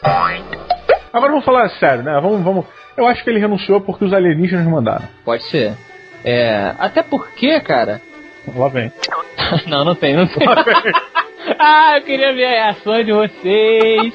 Agora 1.13 1.31
vamos 1.31 1.45
falar 1.45 1.69
sério, 1.71 2.03
né? 2.03 2.19
Vamos, 2.21 2.43
vamos. 2.43 2.65
Eu 2.97 3.07
acho 3.07 3.23
que 3.25 3.31
ele 3.31 3.39
renunciou 3.39 3.81
porque 3.81 4.05
os 4.05 4.13
alienígenas 4.13 4.67
mandaram. 4.67 5.05
Pode 5.25 5.43
ser. 5.45 5.75
É, 6.25 6.75
até 6.79 7.03
porque, 7.03 7.61
cara. 7.61 8.01
Lá 8.55 8.69
vem. 8.69 8.93
não, 9.67 9.85
não 9.85 9.95
tem, 9.95 10.15
não 10.15 10.27
tem. 10.27 10.47
ah, 11.59 11.95
eu 11.97 12.03
queria 12.03 12.33
ver 12.33 12.45
a 12.47 12.51
reação 12.51 13.03
de 13.05 13.13
vocês. 13.13 14.15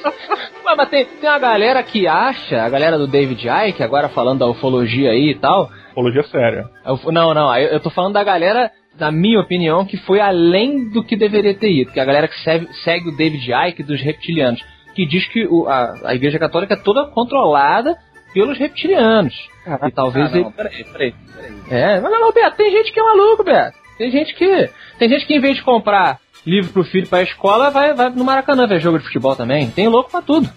mas 0.64 0.76
mas 0.76 0.88
tem, 0.88 1.04
tem 1.04 1.28
uma 1.30 1.38
galera 1.38 1.82
que 1.82 2.06
acha, 2.06 2.62
a 2.62 2.68
galera 2.68 2.96
do 2.98 3.06
David 3.06 3.46
Icke, 3.48 3.82
agora 3.82 4.08
falando 4.08 4.40
da 4.40 4.46
ufologia 4.48 5.10
aí 5.10 5.30
e 5.30 5.34
tal. 5.34 5.70
Ufologia 5.92 6.22
séria. 6.24 6.68
Eu- 6.84 7.12
não, 7.12 7.34
não, 7.34 7.54
eu, 7.56 7.68
eu 7.70 7.80
tô 7.80 7.90
falando 7.90 8.14
da 8.14 8.24
galera, 8.24 8.70
na 8.98 9.10
minha 9.10 9.40
opinião, 9.40 9.84
que 9.84 9.96
foi 9.96 10.20
além 10.20 10.90
do 10.90 11.02
que 11.04 11.16
deveria 11.16 11.54
ter 11.54 11.70
ido. 11.70 11.92
Que 11.92 11.98
é 12.00 12.02
a 12.02 12.06
galera 12.06 12.28
que 12.28 12.38
segue, 12.40 12.72
segue 12.84 13.08
o 13.08 13.16
David 13.16 13.50
Icke 13.68 13.82
dos 13.82 14.00
reptilianos. 14.00 14.62
Que 14.94 15.06
diz 15.06 15.26
que 15.28 15.46
o- 15.46 15.68
a, 15.68 15.92
a 16.04 16.14
igreja 16.14 16.38
católica 16.38 16.74
é 16.74 16.76
toda 16.76 17.06
controlada 17.06 17.96
pelos 18.34 18.58
reptilianos. 18.58 19.34
e 19.86 19.90
talvez 19.90 20.30
Ah, 20.32 20.34
ele- 20.36 20.44
não, 20.44 20.52
peraí, 20.52 20.84
peraí, 20.84 21.14
peraí. 21.34 21.54
é, 21.70 22.00
mas 22.00 22.10
não, 22.12 22.32
Beto, 22.32 22.56
tem 22.56 22.70
gente 22.70 22.92
que 22.92 23.00
é 23.00 23.02
maluco, 23.02 23.42
Beto. 23.44 23.78
Tem 23.98 24.10
gente 24.10 24.34
que. 24.34 24.70
Tem 24.98 25.08
gente 25.08 25.26
que 25.26 25.34
em 25.34 25.40
vez 25.40 25.56
de 25.56 25.62
comprar 25.62 26.18
livro 26.46 26.72
pro 26.72 26.84
filho 26.84 27.06
pra 27.08 27.22
escola, 27.22 27.70
vai, 27.70 27.94
vai 27.94 28.10
no 28.10 28.24
Maracanã 28.24 28.66
ver 28.66 28.80
jogo 28.80 28.98
de 28.98 29.04
futebol 29.04 29.36
também. 29.36 29.70
Tem 29.70 29.88
louco 29.88 30.10
pra 30.10 30.22
tudo. 30.22 30.48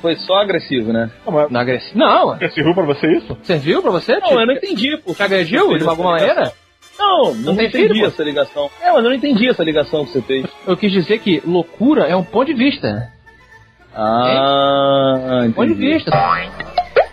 Foi 0.00 0.16
só 0.16 0.36
agressivo, 0.40 0.92
né? 0.92 1.10
Não, 1.26 1.32
mas 1.32 1.50
Não 1.50 1.60
agressivo. 1.60 1.98
Não, 1.98 2.38
serviu 2.38 2.74
pra 2.74 2.84
você 2.84 3.06
isso? 3.18 3.36
serviu 3.42 3.82
pra 3.82 3.90
você? 3.90 4.18
Não, 4.18 4.40
eu 4.40 4.46
não 4.46 4.54
entendi, 4.54 4.96
pô. 4.96 5.12
Te 5.14 5.22
agrediu 5.22 5.76
de 5.78 5.86
alguma 5.86 6.12
maneira? 6.12 6.52
Não, 6.98 7.34
não, 7.34 7.56
tem 7.56 7.66
entendi 7.66 7.88
filho, 7.94 8.06
essa 8.06 8.22
ligação. 8.22 8.70
É, 8.82 8.86
mas 8.92 8.96
eu 8.96 9.02
não 9.10 9.14
entendi 9.14 9.48
essa 9.48 9.62
ligação 9.64 10.04
que 10.04 10.12
você 10.12 10.22
fez. 10.22 10.46
Eu 10.66 10.76
quis 10.76 10.90
dizer 10.92 11.18
que 11.18 11.42
loucura 11.46 12.06
é 12.06 12.14
um 12.16 12.22
ponto 12.24 12.46
de 12.46 12.54
vista. 12.54 13.10
Ah, 13.94 15.42
Um 15.46 15.52
ponto 15.52 15.66
de 15.68 15.72
entendi. 15.74 15.94
vista. 15.94 16.10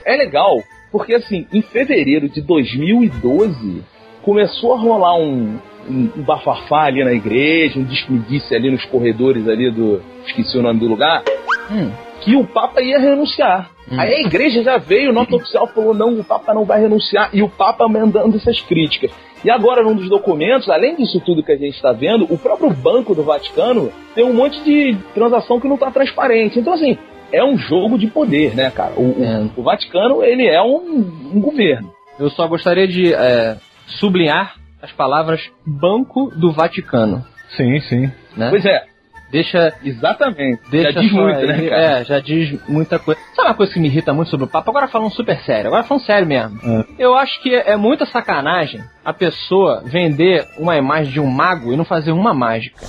É 0.06 0.16
legal, 0.16 0.62
porque 0.92 1.14
assim, 1.14 1.48
em 1.52 1.62
fevereiro 1.62 2.30
de 2.30 2.42
2012, 2.42 3.84
começou 4.28 4.74
a 4.74 4.78
rolar 4.78 5.16
um, 5.18 5.58
um, 5.90 6.10
um 6.18 6.22
bafafá 6.22 6.84
ali 6.84 7.02
na 7.02 7.14
igreja, 7.14 7.80
um 7.80 7.84
despedice 7.84 8.54
ali 8.54 8.70
nos 8.70 8.84
corredores 8.84 9.48
ali 9.48 9.72
do. 9.72 10.02
Esqueci 10.26 10.58
o 10.58 10.62
nome 10.62 10.82
do 10.82 10.88
lugar. 10.88 11.24
Hum. 11.72 11.90
Que 12.20 12.36
o 12.36 12.44
Papa 12.46 12.82
ia 12.82 13.00
renunciar. 13.00 13.70
Hum. 13.90 13.98
Aí 13.98 14.16
a 14.16 14.20
igreja 14.20 14.62
já 14.64 14.78
veio, 14.78 15.14
nota 15.14 15.34
oficial 15.38 15.66
falou: 15.68 15.94
não, 15.94 16.20
o 16.20 16.24
Papa 16.26 16.54
não 16.54 16.66
vai 16.66 16.82
renunciar. 16.82 17.30
E 17.32 17.42
o 17.42 17.48
Papa 17.48 17.88
mandando 17.88 18.36
essas 18.36 18.60
críticas. 18.60 19.12
E 19.46 19.50
agora, 19.50 19.82
num 19.82 19.96
dos 19.96 20.10
documentos, 20.10 20.68
além 20.70 20.96
disso 20.98 21.22
tudo 21.26 21.42
que 21.44 21.52
a 21.54 21.58
gente 21.58 21.76
está 21.76 21.94
vendo, 21.94 22.26
o 22.30 22.38
próprio 22.38 22.70
Banco 22.72 23.16
do 23.16 23.24
Vaticano 23.24 23.90
tem 24.14 24.26
um 24.26 24.34
monte 24.34 24.62
de 24.64 24.98
transação 25.14 25.58
que 25.60 25.68
não 25.70 25.76
está 25.76 25.90
transparente. 25.90 26.60
Então, 26.60 26.74
assim, 26.74 26.98
é 27.32 27.42
um 27.46 27.56
jogo 27.58 27.98
de 27.98 28.08
poder, 28.08 28.54
né, 28.56 28.70
cara? 28.72 28.94
O, 28.98 29.04
o- 29.22 29.24
É. 29.24 29.46
o 29.56 29.62
Vaticano, 29.64 30.22
ele 30.24 30.46
é 30.48 30.62
um, 30.62 31.06
um 31.36 31.40
governo. 31.40 31.92
Eu 32.20 32.30
só 32.32 32.48
gostaria 32.48 32.88
de 32.88 33.14
é, 33.14 33.58
sublinhar 33.88 34.56
as 34.82 34.92
palavras 34.92 35.42
Banco 35.66 36.32
do 36.36 36.52
Vaticano. 36.52 37.26
Sim, 37.56 37.80
sim. 37.82 38.12
Né? 38.36 38.50
Pois 38.50 38.66
é, 38.66 38.84
Deixa 39.30 39.74
exatamente. 39.84 40.62
Deixa 40.70 40.92
Já 40.94 41.02
diz 41.02 41.12
muito, 41.12 41.38
aí, 41.38 41.48
né, 41.48 41.70
cara? 41.70 41.82
É, 41.82 42.06
já 42.06 42.20
diz 42.20 42.58
muita 42.68 42.98
coisa. 42.98 43.20
Sabe 43.36 43.50
uma 43.50 43.56
coisa 43.56 43.74
que 43.74 43.80
me 43.80 43.88
irrita 43.88 44.14
muito 44.14 44.32
sobre 44.32 44.46
o 44.46 44.50
Papa? 44.50 44.72
Agora 44.72 44.88
falando 44.88 45.12
super 45.14 45.38
sério, 45.42 45.68
agora 45.68 45.84
falando 45.84 46.06
sério 46.06 46.26
mesmo. 46.26 46.58
É. 46.64 46.86
Eu 46.98 47.14
acho 47.14 47.42
que 47.42 47.54
é 47.54 47.76
muita 47.76 48.06
sacanagem 48.06 48.82
a 49.04 49.14
pessoa 49.14 49.84
vender 49.86 50.48
uma 50.58 50.78
imagem 50.78 51.12
de 51.12 51.20
um 51.20 51.28
mago 51.28 51.74
e 51.74 51.78
não 51.78 51.84
fazer 51.84 52.12
uma 52.12 52.34
mágica. 52.34 52.86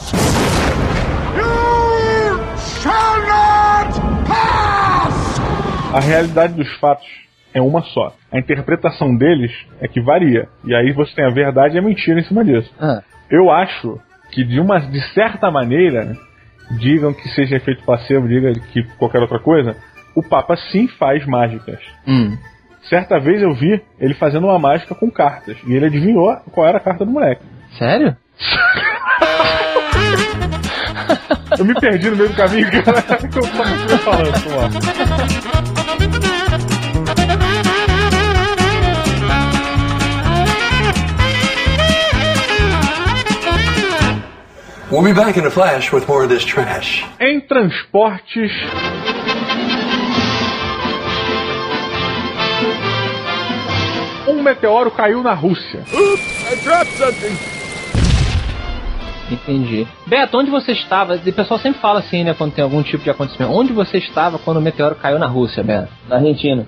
A 5.92 6.00
realidade 6.00 6.52
dos 6.52 6.70
fatos 6.74 7.27
é 7.58 7.62
uma 7.62 7.82
só. 7.82 8.12
A 8.32 8.38
interpretação 8.38 9.14
deles 9.16 9.52
é 9.80 9.88
que 9.88 10.00
varia. 10.00 10.48
E 10.64 10.74
aí 10.74 10.92
você 10.92 11.14
tem 11.14 11.24
a 11.26 11.30
verdade 11.30 11.76
e 11.76 11.78
a 11.78 11.82
mentira 11.82 12.20
em 12.20 12.24
cima 12.24 12.44
disso. 12.44 12.72
Ah, 12.80 13.02
Eu 13.30 13.50
acho 13.50 13.98
que 14.32 14.44
de 14.44 14.60
uma 14.60 14.78
de 14.80 15.00
certa 15.14 15.50
maneira, 15.50 16.14
digam 16.78 17.12
que 17.12 17.28
seja 17.30 17.56
efeito 17.56 17.82
placebo, 17.84 18.28
diga 18.28 18.52
que 18.72 18.82
qualquer 18.98 19.20
outra 19.20 19.38
coisa, 19.38 19.76
o 20.14 20.22
Papa 20.22 20.56
sim 20.70 20.86
faz 20.88 21.26
mágicas. 21.26 21.78
hum. 22.06 22.36
Certa 22.88 23.18
vez 23.18 23.42
eu 23.42 23.52
vi 23.52 23.82
ele 24.00 24.14
fazendo 24.14 24.46
uma 24.46 24.58
mágica 24.58 24.94
com 24.94 25.10
cartas. 25.10 25.58
E 25.66 25.74
ele 25.74 25.86
adivinhou 25.86 26.34
qual 26.52 26.66
era 26.66 26.78
a 26.78 26.80
carta 26.80 27.04
do 27.04 27.10
moleque. 27.10 27.42
Sério? 27.76 28.16
Eu 31.58 31.64
me 31.64 31.74
perdi 31.74 32.10
no 32.10 32.16
meio 32.16 32.28
do 32.28 32.36
caminho, 32.36 32.70
cara. 32.84 32.98
Eu 33.34 33.42
só 33.42 33.64
continuei 33.64 33.98
falando, 33.98 34.32
vamos 34.48 35.77
We'll 44.90 45.02
be 45.02 45.12
back 45.12 45.36
in 45.36 45.44
a 45.44 45.50
flash 45.50 45.92
with 45.92 46.08
more 46.08 46.22
of 46.22 46.30
this 46.30 46.46
trash. 46.46 47.04
Em 47.20 47.40
transportes. 47.40 48.50
Um 54.26 54.42
meteoro 54.42 54.90
caiu 54.90 55.22
na 55.22 55.34
Rússia. 55.34 55.84
Entendi. 59.30 59.86
Beto, 60.06 60.38
onde 60.38 60.50
você 60.50 60.72
estava? 60.72 61.16
O 61.16 61.32
pessoal 61.34 61.60
sempre 61.60 61.82
fala 61.82 61.98
assim, 61.98 62.24
né, 62.24 62.32
quando 62.32 62.54
tem 62.54 62.64
algum 62.64 62.82
tipo 62.82 63.04
de 63.04 63.10
acontecimento. 63.10 63.52
Onde 63.52 63.74
você 63.74 63.98
estava 63.98 64.38
quando 64.38 64.56
o 64.56 64.62
meteoro 64.62 64.94
caiu 64.94 65.18
na 65.18 65.26
Rússia, 65.26 65.62
Beto? 65.62 65.92
Na 66.08 66.16
Argentina. 66.16 66.66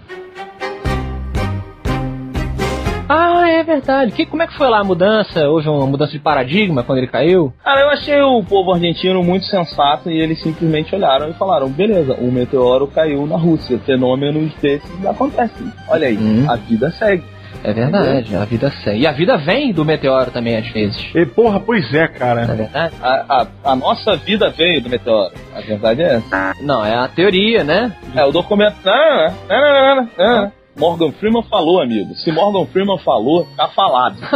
É 3.61 3.63
é 3.63 3.65
verdade. 3.65 4.13
Que, 4.13 4.27
como 4.27 4.43
é 4.43 4.47
que 4.47 4.57
foi 4.57 4.69
lá 4.69 4.81
a 4.81 4.85
mudança? 4.85 5.49
Houve 5.49 5.69
uma 5.69 5.87
mudança 5.87 6.13
de 6.13 6.19
paradigma 6.19 6.83
quando 6.83 6.99
ele 6.99 7.07
caiu? 7.07 7.53
Cara, 7.65 7.81
eu 7.83 7.91
achei 7.91 8.21
o 8.21 8.43
povo 8.43 8.73
argentino 8.73 9.23
muito 9.23 9.47
sensato 9.47 10.11
e 10.11 10.19
eles 10.21 10.41
simplesmente 10.43 10.95
olharam 10.95 11.29
e 11.29 11.35
falaram: 11.35 11.69
beleza, 11.69 12.15
o 12.15 12.31
meteoro 12.33 12.87
caiu 12.87 13.27
na 13.27 13.37
Rússia. 13.37 13.79
Fenômenos 13.81 14.53
desses 14.55 15.07
acontecem. 15.07 15.67
Olha 15.89 16.09
aí, 16.09 16.17
Hum. 16.17 16.47
a 16.49 16.57
vida 16.57 16.91
segue. 16.91 17.23
É 17.63 17.75
verdade, 17.75 18.35
a 18.35 18.45
vida 18.47 18.71
segue. 18.71 19.01
E 19.01 19.07
a 19.07 19.13
vida 19.13 19.37
vem 19.37 19.71
do 19.73 19.85
meteoro 19.85 20.31
também, 20.31 20.57
às 20.57 20.67
vezes. 20.69 21.11
E, 21.15 21.27
porra, 21.27 21.61
pois 21.61 21.85
é, 21.93 21.99
Não 21.99 22.05
é 22.05 22.09
cara. 22.09 22.45
verdade? 22.47 22.95
A, 23.03 23.43
a, 23.43 23.47
a 23.73 23.77
nossa 23.77 24.17
vida 24.17 24.49
veio 24.49 24.81
do 24.81 24.89
meteoro. 24.89 25.33
A 25.55 25.61
verdade 25.61 26.01
é 26.03 26.15
essa. 26.17 26.55
Não, 26.63 26.85
é 26.85 26.95
a 26.95 27.07
teoria, 27.09 27.63
né? 27.63 27.93
É, 28.17 28.25
o 28.25 28.33
documento. 28.33 28.77
Não, 28.83 29.27
não, 29.49 29.61
não, 29.61 29.73
não, 29.97 30.09
não, 30.19 30.43
não. 30.43 30.53
Morgan 30.81 31.13
Freeman 31.13 31.43
falou, 31.43 31.83
amigo. 31.83 32.15
Se 32.15 32.33
Morgan 32.33 32.65
Freeman 32.73 32.99
falou, 32.99 33.47
tá 33.57 33.69
falado. 33.69 34.17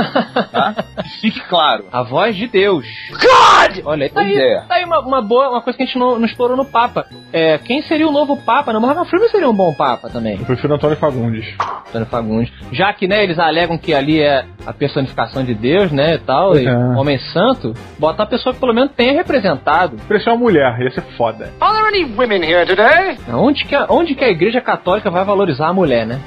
Tá? 0.55 0.75
Que 1.03 1.09
Fique 1.21 1.41
claro. 1.49 1.87
A 1.91 2.03
voz 2.03 2.37
de 2.37 2.47
Deus. 2.47 2.85
God! 3.11 3.81
Olha, 3.85 4.09
tá 4.09 4.21
aí, 4.21 4.37
é. 4.37 4.61
tá 4.69 4.75
aí 4.77 4.85
uma, 4.85 5.01
uma 5.01 5.23
boa, 5.23 5.51
uma 5.51 5.61
coisa 5.63 5.77
que 5.77 5.83
a 5.83 5.87
gente 5.87 5.99
não, 5.99 6.19
não 6.19 6.27
explorou 6.27 6.57
no 6.57 6.65
Papa. 6.65 7.07
É, 7.33 7.59
quem 7.59 7.83
seria 7.83 8.07
o 8.07 8.13
novo 8.13 8.37
Papa? 8.37 8.73
Não, 8.73 8.81
Morgan 8.81 9.05
Freeman 9.05 9.29
seria 9.31 9.49
um 9.49 9.55
bom 9.55 9.73
Papa 9.75 10.09
também. 10.11 10.37
Eu 10.39 10.45
prefiro 10.45 10.75
Antônio 10.75 10.97
Fagundes. 10.97 11.47
Antônio 11.89 12.07
Fagundes. 12.07 12.53
Já 12.73 12.93
que, 12.93 13.09
né, 13.09 13.25
eles 13.25 13.39
alegam 13.39 13.77
que 13.79 13.93
ali 13.95 14.21
é 14.21 14.45
a 14.67 14.73
personificação 14.73 15.43
de 15.45 15.55
Deus, 15.55 15.91
né, 15.91 16.15
e 16.15 16.19
tal, 16.19 16.57
e 16.57 16.67
É. 16.67 16.73
homem 16.97 17.19
santo, 17.33 17.73
bota 17.99 18.23
uma 18.23 18.29
pessoa 18.29 18.53
que 18.55 18.61
pelo 18.61 18.75
menos 18.75 18.93
tenha 18.93 19.13
representado. 19.13 19.97
Preferir 20.07 20.33
uma 20.35 20.39
mulher, 20.39 20.79
ia 20.81 20.91
ser 20.91 21.03
foda. 21.17 21.53
Are 21.61 21.75
there 21.75 21.89
any 21.89 22.05
women 22.05 22.43
here 22.45 22.65
today? 22.67 23.19
Onde 23.33 23.65
que, 23.65 23.75
a, 23.75 23.87
onde 23.89 24.15
que 24.15 24.25
a 24.25 24.29
igreja 24.31 24.61
católica 24.61 25.11
vai 25.11 25.25
valorizar 25.25 25.69
a 25.69 25.73
mulher, 25.73 26.07
né? 26.07 26.21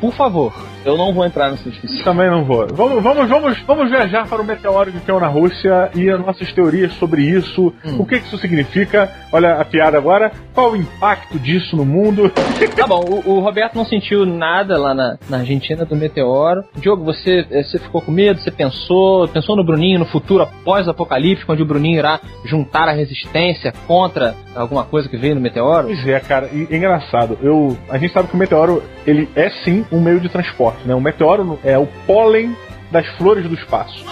Por 0.00 0.14
favor. 0.16 0.69
Eu 0.84 0.96
não 0.96 1.12
vou 1.12 1.24
entrar 1.24 1.50
nessa 1.50 1.68
discussão. 1.68 2.04
Também 2.04 2.30
não 2.30 2.44
vou. 2.44 2.66
Vamos, 2.72 3.02
vamos, 3.02 3.28
vamos, 3.28 3.60
vamos 3.66 3.90
viajar 3.90 4.26
para 4.26 4.40
o 4.40 4.44
meteoro 4.44 4.92
que 4.92 5.00
caiu 5.00 5.20
na 5.20 5.26
Rússia 5.26 5.90
e 5.94 6.08
as 6.08 6.20
nossas 6.20 6.52
teorias 6.52 6.92
sobre 6.94 7.22
isso. 7.22 7.72
O 7.98 8.06
que, 8.06 8.16
isso 8.16 8.38
significa? 8.38 9.10
Olha 9.32 9.54
a 9.54 9.64
piada 9.64 9.98
agora. 9.98 10.32
Qual 10.54 10.72
o 10.72 10.76
impacto 10.76 11.38
disso 11.38 11.76
no 11.76 11.84
mundo? 11.84 12.30
Tá 12.80 12.86
bom, 12.86 13.00
o, 13.00 13.32
o 13.32 13.40
Roberto 13.40 13.74
não 13.74 13.84
sentiu 13.84 14.24
nada 14.24 14.78
lá 14.78 14.94
na, 14.94 15.18
na 15.28 15.38
Argentina 15.38 15.84
do 15.84 15.94
meteoro. 15.94 16.62
Diogo, 16.76 17.04
você, 17.04 17.44
eh, 17.50 17.62
você 17.62 17.78
ficou 17.78 18.00
com 18.00 18.10
medo? 18.10 18.40
Você 18.40 18.50
pensou? 18.50 19.28
Pensou 19.28 19.54
no 19.54 19.64
Bruninho 19.64 19.98
no 19.98 20.06
futuro 20.06 20.44
após-apocalíptico, 20.44 21.52
onde 21.52 21.62
o 21.62 21.66
Bruninho 21.66 21.98
irá 21.98 22.20
juntar 22.44 22.88
a 22.88 22.92
resistência 22.92 23.72
contra 23.86 24.34
alguma 24.54 24.84
coisa 24.84 25.08
que 25.08 25.16
veio 25.16 25.34
no 25.34 25.40
meteoro? 25.40 25.88
Pois 25.88 26.06
é, 26.06 26.20
cara, 26.20 26.48
e 26.52 26.66
é 26.70 26.76
engraçado. 26.76 27.38
Eu, 27.42 27.76
a 27.88 27.98
gente 27.98 28.12
sabe 28.12 28.28
que 28.28 28.34
o 28.34 28.38
meteoro 28.38 28.82
ele 29.06 29.28
é 29.34 29.50
sim 29.64 29.84
um 29.90 30.00
meio 30.00 30.20
de 30.20 30.28
transporte, 30.28 30.69
né? 30.84 30.94
O 30.94 31.00
meteoro 31.00 31.58
é 31.64 31.78
o 31.78 31.86
pólen 32.06 32.56
das 32.90 33.06
flores 33.16 33.44
do 33.44 33.54
espaço. 33.54 34.04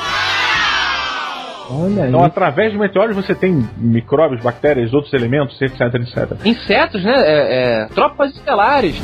Olha 1.70 2.08
Então, 2.08 2.24
através 2.24 2.72
de 2.72 2.78
meteoros 2.78 3.14
você 3.14 3.34
tem 3.34 3.68
micróbios, 3.76 4.42
bactérias, 4.42 4.94
outros 4.94 5.12
elementos, 5.12 5.60
etc, 5.60 5.80
etc. 5.94 6.46
Insetos, 6.46 7.04
né? 7.04 7.14
É, 7.16 7.82
é, 7.82 7.86
tropas 7.88 8.34
estelares. 8.34 8.96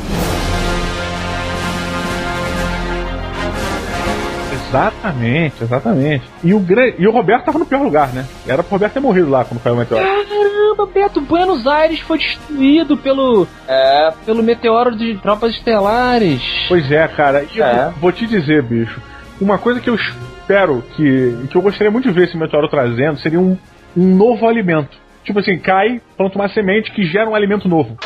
Exatamente, 4.69 5.63
exatamente. 5.63 6.23
E 6.43 6.53
o, 6.53 6.65
e 6.97 7.07
o 7.07 7.11
Roberto 7.11 7.45
tava 7.45 7.59
no 7.59 7.65
pior 7.65 7.81
lugar, 7.83 8.09
né? 8.13 8.25
Era 8.47 8.61
pro 8.63 8.71
Roberto 8.71 8.93
ter 8.93 8.99
morrido 8.99 9.29
lá 9.29 9.45
quando 9.45 9.61
caiu 9.61 9.75
o 9.75 9.77
meteoro. 9.79 10.03
Caramba, 10.03 10.85
Beto, 10.93 11.21
Buenos 11.21 11.65
Aires 11.65 11.99
foi 12.01 12.17
destruído 12.17 12.97
pelo, 12.97 13.47
É, 13.67 14.11
pelo 14.25 14.43
meteoro 14.43 14.95
de 14.95 15.15
tropas 15.17 15.51
estelares. 15.55 16.41
Pois 16.67 16.91
é, 16.91 17.07
cara. 17.07 17.45
E 17.53 17.57
eu 17.59 17.65
É. 17.65 17.93
vou 17.99 18.11
te 18.11 18.25
dizer, 18.27 18.63
bicho, 18.63 19.01
uma 19.39 19.57
coisa 19.57 19.79
que 19.79 19.89
eu 19.89 19.95
espero 19.95 20.83
que, 20.95 21.47
que 21.49 21.55
eu 21.55 21.61
gostaria 21.61 21.91
muito 21.91 22.07
de 22.07 22.13
ver 22.13 22.25
esse 22.27 22.37
meteoro 22.37 22.67
trazendo 22.67 23.19
seria 23.19 23.39
um, 23.39 23.57
um 23.95 24.15
novo 24.15 24.47
alimento. 24.47 24.97
Tipo 25.23 25.39
assim, 25.39 25.57
cai, 25.57 25.99
planta 26.15 26.37
uma 26.37 26.47
semente 26.49 26.91
que 26.91 27.03
gera 27.03 27.27
um 27.29 27.33
alimento 27.35 27.67
novo. 27.67 27.97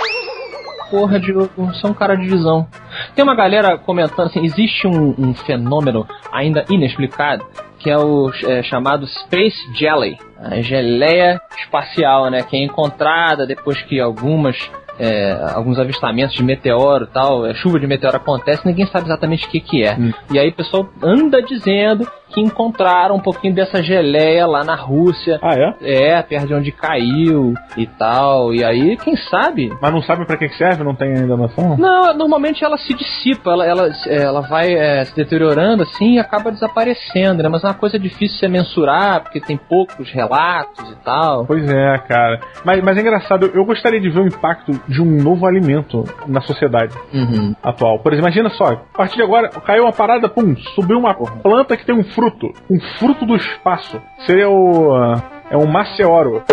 Porra, 0.90 1.20
Diogo, 1.20 1.50
você 1.58 1.86
é 1.86 1.90
um 1.90 1.94
cara 1.94 2.16
de 2.16 2.28
visão. 2.28 2.68
Tem 3.16 3.24
uma 3.24 3.36
galera 3.36 3.78
comentando 3.78 4.28
assim, 4.28 4.44
existe 4.44 4.88
um, 4.88 5.14
um 5.18 5.34
fenômeno 5.34 6.08
ainda 6.32 6.66
inexplicado, 6.70 7.46
que 7.78 7.90
é 7.90 7.98
o 7.98 8.32
é, 8.46 8.64
chamado 8.64 9.06
Space 9.06 9.58
Jelly, 9.76 10.18
a 10.38 10.62
geleia 10.62 11.40
espacial, 11.58 12.30
né, 12.30 12.42
que 12.42 12.58
é 12.58 12.64
encontrada 12.64 13.46
depois 13.46 13.82
que 13.84 14.00
algumas 14.00 14.58
é, 15.00 15.32
alguns 15.56 15.80
avistamentos 15.80 16.36
de 16.36 16.44
meteoro 16.44 17.08
tal, 17.08 17.46
é, 17.46 17.54
chuva 17.54 17.80
de 17.80 17.88
meteoro 17.88 18.18
acontece, 18.18 18.66
ninguém 18.66 18.86
sabe 18.88 19.06
exatamente 19.06 19.48
o 19.48 19.50
que 19.50 19.62
que 19.62 19.84
é. 19.84 19.96
Hum. 19.98 20.12
E 20.30 20.38
aí 20.38 20.50
o 20.50 20.54
pessoal 20.54 20.90
anda 21.02 21.42
dizendo 21.42 22.06
que 22.30 22.42
encontraram 22.42 23.16
um 23.16 23.20
pouquinho 23.20 23.54
dessa 23.56 23.82
geleia 23.82 24.46
lá 24.46 24.64
na 24.64 24.76
Rússia, 24.76 25.40
Ah, 25.42 25.56
é? 25.56 26.18
é, 26.18 26.22
perto 26.22 26.48
de 26.48 26.54
onde 26.54 26.72
caiu 26.72 27.54
e 27.78 27.86
tal. 27.88 28.54
E 28.54 28.64
aí, 28.64 28.98
quem 28.98 29.16
sabe, 29.16 29.72
Mas 29.82 29.92
não 29.92 30.02
sabe 30.02 30.26
pra 30.26 30.38
que 30.38 30.50
serve? 30.50 30.84
Não 30.84 30.96
tem 30.96 31.14
ainda 31.14 31.36
noção? 31.36 31.76
não, 31.78 32.14
normalmente 32.16 32.64
ela 32.64 32.78
se 32.78 32.94
dissipa, 32.94 33.52
ela, 33.52 33.66
ela, 33.66 33.90
ela 34.08 34.42
vai 34.42 34.74
é, 34.74 35.04
se 35.06 35.16
deteriorando 35.16 35.84
assim 35.84 36.14
e 36.16 36.20
acaba 36.20 36.52
desaparecendo, 36.52 37.44
né? 37.44 37.50
Mas 37.50 37.64
é 37.64 37.68
uma 37.68 37.74
coisa 37.74 37.98
difícil 38.00 38.20
de 38.36 38.40
se 38.40 38.48
mensurar, 38.48 39.22
porque 39.24 39.40
tem 39.40 39.58
poucos 39.58 40.12
relatos 40.12 40.90
e 40.92 40.96
tal. 41.04 41.46
Pois 41.46 41.68
é, 41.70 41.98
cara. 42.08 42.40
Mas, 42.64 42.82
mas 42.84 42.98
é 42.98 43.02
engraçado, 43.02 43.50
eu 43.54 43.66
gostaria 43.66 44.00
de 44.00 44.10
ver 44.10 44.20
o 44.22 44.28
impacto 44.28 44.72
de 44.88 45.02
um 45.02 45.22
novo 45.22 45.46
alimento 45.46 46.04
na 46.28 46.42
sociedade 46.42 46.94
Uhum. 47.14 47.56
atual. 47.64 48.00
Por 48.00 48.14
exemplo, 48.14 48.30
imagina 48.30 48.50
só, 48.52 48.66
a 48.66 48.98
partir 48.98 49.16
de 49.16 49.24
agora 49.24 49.50
caiu 49.50 49.84
uma 49.84 49.94
parada, 49.94 50.30
pum, 50.30 50.56
subiu 50.76 50.98
uma 51.00 51.14
planta 51.14 51.76
que 51.76 51.86
tem 51.86 51.96
um 51.96 52.04
fruto. 52.20 52.54
Um 52.70 52.80
fruto 52.98 53.26
do 53.26 53.36
espaço. 53.36 54.02
Seria 54.26 54.50
o. 54.50 54.94
ah, 54.96 55.22
É 55.50 55.58
um 55.58 55.66
maceoro. 55.68 56.44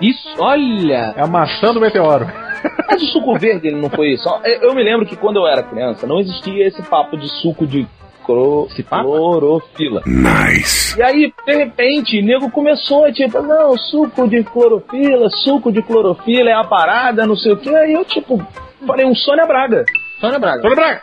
Isso, 0.00 0.28
olha! 0.38 1.14
É 1.16 1.22
a 1.22 1.26
maçã 1.26 1.72
do 1.74 1.80
meteoro. 1.80 2.26
mas 2.88 3.02
o 3.02 3.06
suco 3.06 3.38
verde 3.38 3.68
ele 3.68 3.80
não 3.80 3.90
foi 3.90 4.12
isso. 4.12 4.28
Eu 4.62 4.74
me 4.74 4.82
lembro 4.82 5.06
que 5.06 5.16
quando 5.16 5.36
eu 5.38 5.46
era 5.46 5.62
criança 5.62 6.06
não 6.06 6.18
existia 6.20 6.66
esse 6.66 6.82
papo 6.82 7.16
de 7.18 7.28
suco 7.40 7.66
de 7.66 7.86
cro- 8.24 8.66
clorofila. 8.88 10.02
Nice. 10.06 10.98
E 10.98 11.02
aí, 11.02 11.32
de 11.46 11.54
repente, 11.54 12.18
o 12.18 12.24
nego 12.24 12.50
começou, 12.50 13.10
tipo, 13.12 13.40
não, 13.42 13.76
suco 13.76 14.26
de 14.28 14.42
clorofila, 14.42 15.28
suco 15.30 15.70
de 15.70 15.82
clorofila 15.82 16.50
é 16.50 16.54
a 16.54 16.64
parada, 16.64 17.26
não 17.26 17.36
sei 17.36 17.52
o 17.52 17.56
que. 17.56 17.74
Aí 17.74 17.92
eu, 17.92 18.04
tipo, 18.04 18.42
falei, 18.86 19.04
um 19.06 19.14
Sônia 19.14 19.46
Braga. 19.46 19.84
Sônia 20.20 20.38
Braga. 20.38 20.62
Tony 20.62 20.74
Braga! 20.74 21.02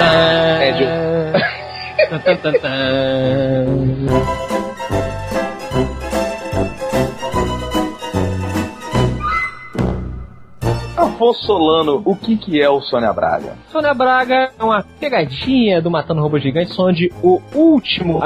É, 0.00 0.72
tan, 0.72 0.78
tan, 0.78 0.86
tan. 0.86 1.07
Afonso 10.96 11.46
Solano, 11.46 12.00
o 12.04 12.16
que 12.16 12.36
que 12.36 12.62
é 12.62 12.70
o 12.70 12.80
Sônia 12.80 13.12
Braga? 13.12 13.54
Sônia 13.70 13.92
Braga 13.92 14.52
é 14.58 14.64
uma 14.64 14.82
pegadinha 15.00 15.82
do 15.82 15.90
Matando 15.90 16.22
Robô 16.22 16.38
Gigantes, 16.38 16.78
onde 16.78 17.12
o 17.22 17.42
último 17.54 18.20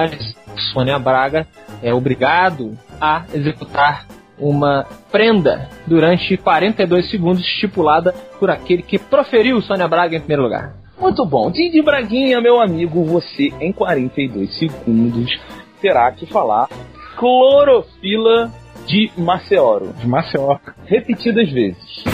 Sônia 0.72 0.98
Braga 0.98 1.46
é 1.82 1.92
obrigado 1.92 2.78
a 3.00 3.24
executar 3.34 4.06
uma 4.38 4.86
prenda 5.10 5.68
durante 5.86 6.36
42 6.36 7.10
segundos 7.10 7.42
estipulada 7.42 8.12
por 8.38 8.50
aquele 8.50 8.82
que 8.82 8.98
proferiu 8.98 9.60
Sônia 9.60 9.88
Braga 9.88 10.16
em 10.16 10.20
primeiro 10.20 10.42
lugar. 10.42 10.81
Muito 11.00 11.24
bom. 11.26 11.50
Didi 11.50 11.82
Braguinha, 11.82 12.40
meu 12.40 12.60
amigo, 12.60 13.04
você 13.04 13.52
em 13.60 13.72
42 13.72 14.58
segundos 14.58 15.38
terá 15.80 16.10
que 16.12 16.26
falar 16.26 16.68
clorofila 17.16 18.52
de 18.86 19.10
Maceoro. 19.16 19.92
De 19.94 20.06
Maceió. 20.06 20.58
Repetidas 20.86 21.50
vezes. 21.50 22.04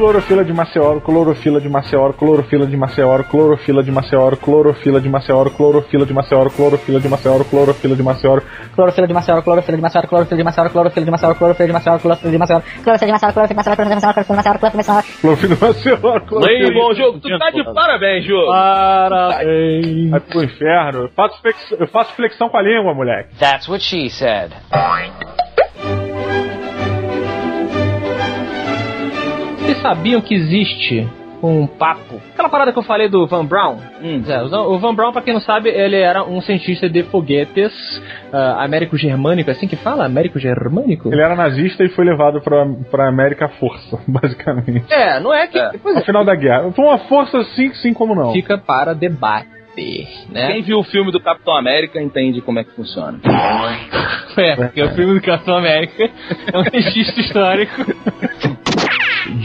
Clorofila 0.00 0.42
de 0.42 0.54
Maceió, 0.54 0.98
clorofila 1.02 1.60
de 1.60 1.68
Maceió, 1.68 2.10
clorofila 2.14 2.66
de 2.66 2.74
Maceió, 2.74 3.22
clorofila 3.22 3.82
de 3.82 3.92
Maceió, 3.92 4.34
clorofila 4.34 4.98
de 4.98 5.10
Maceió, 5.10 5.44
clorofila 5.50 6.06
de 6.06 6.14
Maceió, 6.14 6.48
clorofila 6.48 6.98
de 6.98 7.08
Maceió, 7.10 7.44
clorofila 7.44 7.94
de 7.94 8.02
Maceió. 8.02 8.42
Clorofila 8.74 9.06
de 9.06 9.12
Maceió, 9.12 9.42
clorofila 9.42 9.76
de 9.76 9.82
Maceió, 9.82 10.08
clorofila 10.08 10.36
de 10.38 10.42
Maceió, 10.42 10.70
clorofila 10.70 11.06
de 11.06 11.12
Maceió, 11.12 11.34
clorofila 11.34 11.66
de 11.66 11.72
Maceió, 11.72 11.98
clorofila 11.98 12.32
de 12.32 12.38
Maceió, 12.38 12.62
clorofila 12.82 13.06
de 13.06 13.12
Maceió, 13.12 13.32
clorofila 13.34 13.46
de 13.46 13.54
Maceió, 13.54 13.76
clorofila 13.76 13.88
de 13.88 13.94
Maceió, 13.94 14.14
clorofila 14.14 14.24
de 14.24 14.36
Maceió, 14.40 14.58
clorofila 14.58 14.70
de 14.70 14.76
Maceió. 14.76 15.02
Clorofila 15.20 15.54
de 15.54 15.60
Maceió, 15.60 15.96
clorofila 16.00 16.48
Aí, 16.48 16.72
bom 16.72 16.94
jogo, 16.94 17.20
tu 17.20 17.38
tá 17.38 17.50
de 17.50 17.64
parabéns, 17.74 18.24
jogo. 18.24 18.46
Parabéns! 18.50 20.10
Vai 20.10 20.20
pro 20.20 20.44
inferno. 20.44 21.00
Eu 21.02 21.08
faço, 21.10 21.42
flexão, 21.42 21.78
eu 21.78 21.86
faço 21.88 22.14
flexão 22.14 22.48
com 22.48 22.56
a 22.56 22.62
língua, 22.62 22.94
moleque. 22.94 23.36
That's 23.38 23.68
what 23.68 23.82
she 23.84 24.08
said. 24.08 24.50
Vocês 29.70 29.82
sabiam 29.82 30.20
que 30.20 30.34
existe 30.34 31.08
um 31.40 31.64
papo. 31.64 32.20
Aquela 32.32 32.48
parada 32.48 32.72
que 32.72 32.78
eu 32.80 32.82
falei 32.82 33.08
do 33.08 33.24
Van 33.28 33.46
Braun. 33.46 33.76
Hum. 34.02 34.20
É, 34.26 34.42
o 34.42 34.78
Van 34.80 34.92
Braun, 34.92 35.12
pra 35.12 35.22
quem 35.22 35.32
não 35.32 35.40
sabe, 35.40 35.68
ele 35.68 35.96
era 35.96 36.24
um 36.24 36.40
cientista 36.40 36.88
de 36.88 37.04
foguetes 37.04 37.72
uh, 38.32 38.58
américo-germânico, 38.58 39.48
assim 39.48 39.68
que 39.68 39.76
fala? 39.76 40.04
Américo-germânico? 40.04 41.12
Ele 41.12 41.22
era 41.22 41.36
nazista 41.36 41.84
e 41.84 41.88
foi 41.90 42.04
levado 42.04 42.40
pra, 42.40 42.66
pra 42.90 43.08
América 43.08 43.44
à 43.44 43.48
força, 43.48 43.96
basicamente. 44.08 44.92
É, 44.92 45.20
não 45.20 45.32
é 45.32 45.46
que. 45.46 45.56
É. 45.56 45.70
Pois 45.80 45.94
No 45.94 46.00
é, 46.00 46.04
final 46.04 46.24
da 46.24 46.34
guerra. 46.34 46.72
Foi 46.72 46.84
uma 46.84 46.98
força 46.98 47.44
sim, 47.54 47.72
sim 47.74 47.94
como 47.94 48.12
não. 48.12 48.32
fica 48.32 48.58
para 48.58 48.92
debate. 48.92 49.60
Né? 50.28 50.48
Quem 50.48 50.62
viu 50.62 50.80
o 50.80 50.84
filme 50.84 51.12
do 51.12 51.20
Capitão 51.20 51.56
América 51.56 52.02
entende 52.02 52.42
como 52.42 52.58
é 52.58 52.64
que 52.64 52.72
funciona. 52.72 53.20
É, 54.36 54.54
porque 54.54 54.80
o 54.80 54.94
filme 54.94 55.14
do 55.14 55.20
Capitão 55.20 55.56
América 55.56 56.08
é 56.52 56.56
um 56.56 56.62
registro 56.62 57.20
histórico. 57.20 57.84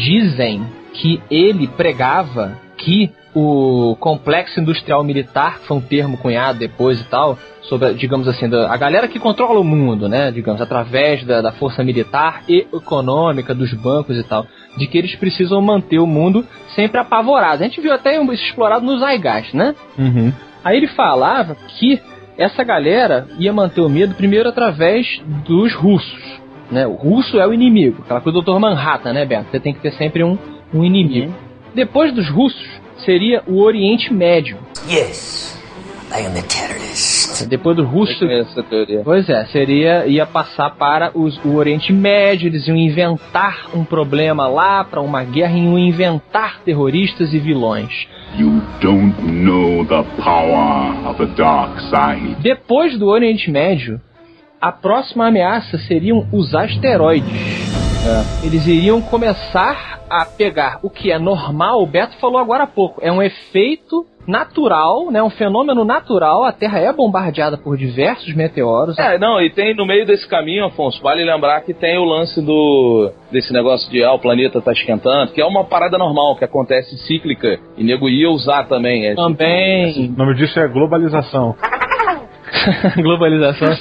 Dizem 0.05 0.63
que 0.93 1.19
ele 1.31 1.67
pregava 1.67 2.59
que 2.77 3.11
o 3.33 3.97
complexo 3.99 4.59
industrial 4.59 5.03
militar, 5.03 5.59
que 5.59 5.67
foi 5.67 5.77
um 5.77 5.81
termo 5.81 6.15
cunhado 6.15 6.59
depois 6.59 7.01
e 7.01 7.03
tal, 7.05 7.39
sobre, 7.63 7.95
digamos 7.95 8.27
assim, 8.27 8.45
a 8.45 8.77
galera 8.77 9.07
que 9.07 9.19
controla 9.19 9.59
o 9.59 9.63
mundo, 9.63 10.07
né, 10.07 10.31
digamos, 10.31 10.61
através 10.61 11.23
da, 11.25 11.41
da 11.41 11.51
força 11.51 11.83
militar 11.83 12.43
e 12.47 12.67
econômica, 12.71 13.53
dos 13.55 13.73
bancos 13.73 14.15
e 14.15 14.23
tal, 14.23 14.45
de 14.77 14.85
que 14.85 14.97
eles 14.97 15.15
precisam 15.15 15.59
manter 15.59 15.97
o 15.97 16.05
mundo 16.05 16.45
sempre 16.75 16.99
apavorado. 16.99 17.63
A 17.63 17.67
gente 17.67 17.81
viu 17.81 17.91
até 17.91 18.15
isso 18.15 18.31
explorado 18.31 18.85
no 18.85 18.99
Zeitgeist, 18.99 19.55
né? 19.55 19.73
Uhum. 19.97 20.31
Aí 20.63 20.77
ele 20.77 20.87
falava 20.87 21.57
que 21.79 21.99
essa 22.37 22.63
galera 22.63 23.27
ia 23.39 23.51
manter 23.51 23.81
o 23.81 23.89
medo 23.89 24.13
primeiro 24.13 24.47
através 24.47 25.19
dos 25.45 25.73
russos. 25.73 26.44
Né? 26.71 26.87
O 26.87 26.93
russo 26.93 27.39
é 27.39 27.47
o 27.47 27.53
inimigo, 27.53 28.01
aquela 28.03 28.21
coisa 28.21 28.41
do 28.41 28.43
Dr. 28.53 28.59
Manhattan, 28.59 29.13
né, 29.13 29.25
Beto? 29.25 29.45
Você 29.51 29.59
tem 29.59 29.73
que 29.73 29.79
ter 29.81 29.91
sempre 29.93 30.23
um, 30.23 30.37
um 30.73 30.83
inimigo. 30.83 31.33
Depois 31.73 32.13
dos 32.13 32.29
russos, 32.29 32.67
seria 32.97 33.43
o 33.47 33.61
Oriente 33.61 34.13
Médio. 34.13 34.57
Yes, 34.89 35.61
I 36.11 36.25
am 36.25 36.37
a 36.37 36.41
terrorist. 36.43 37.45
Depois 37.47 37.75
dos 37.75 37.85
russos. 37.87 38.17
conheço 38.17 38.51
essa 38.51 38.63
teoria. 38.63 39.01
Pois 39.03 39.27
é, 39.29 39.45
seria 39.47 40.05
ia 40.07 40.25
passar 40.25 40.69
para 40.71 41.11
os- 41.13 41.37
o 41.43 41.55
Oriente 41.55 41.91
Médio, 41.91 42.47
eles 42.47 42.67
iam 42.67 42.77
inventar 42.77 43.67
um 43.75 43.83
problema 43.83 44.47
lá 44.47 44.83
para 44.85 45.01
uma 45.01 45.23
guerra, 45.23 45.57
iam 45.57 45.77
inventar 45.77 46.61
terroristas 46.63 47.33
e 47.33 47.37
vilões. 47.39 48.07
You 48.37 48.61
don't 48.81 49.21
know 49.31 49.85
the 49.85 50.03
power 50.23 51.07
of 51.09 51.17
the 51.25 51.31
dark 51.35 51.79
side. 51.81 52.35
Depois 52.41 52.97
do 52.97 53.07
Oriente 53.07 53.51
Médio, 53.51 53.99
a 54.59 54.71
próxima 54.71 55.27
ameaça 55.27 55.77
seriam 55.77 56.27
os 56.31 56.53
asteroides. 56.55 57.65
Eles 58.43 58.67
iriam 58.67 59.01
começar 59.01 60.05
a 60.07 60.25
pegar 60.25 60.79
o 60.83 60.89
que 60.89 61.11
é 61.11 61.17
normal, 61.17 61.81
o 61.81 61.87
Beto 61.87 62.15
falou 62.17 62.39
agora 62.39 62.63
há 62.63 62.67
pouco, 62.67 63.01
é 63.03 63.11
um 63.11 63.21
efeito 63.21 64.05
natural, 64.27 65.11
né, 65.11 65.21
um 65.21 65.29
fenômeno 65.29 65.83
natural, 65.83 66.43
a 66.43 66.51
Terra 66.51 66.79
é 66.79 66.91
bombardeada 66.93 67.57
por 67.57 67.77
diversos 67.77 68.33
meteoros. 68.35 68.97
É, 68.97 69.17
não, 69.17 69.41
e 69.41 69.49
tem 69.49 69.75
no 69.75 69.85
meio 69.85 70.05
desse 70.05 70.27
caminho, 70.27 70.65
Afonso, 70.65 71.01
vale 71.01 71.23
lembrar 71.23 71.61
que 71.61 71.73
tem 71.73 71.97
o 71.97 72.03
lance 72.03 72.41
do 72.41 73.11
desse 73.31 73.51
negócio 73.51 73.89
de 73.91 74.03
ah, 74.03 74.13
o 74.13 74.19
planeta 74.19 74.61
tá 74.61 74.71
esquentando, 74.71 75.31
que 75.31 75.41
é 75.41 75.45
uma 75.45 75.63
parada 75.63 75.97
normal, 75.97 76.35
que 76.35 76.45
acontece 76.45 76.97
cíclica, 76.99 77.59
e 77.77 77.83
nego 77.83 78.07
ia 78.07 78.29
usar 78.29 78.65
também. 78.67 79.07
É, 79.07 79.15
Também 79.15 80.09
O 80.15 80.17
nome 80.17 80.35
disso 80.35 80.59
é 80.59 80.67
globalização. 80.67 81.55
globalização. 83.01 83.75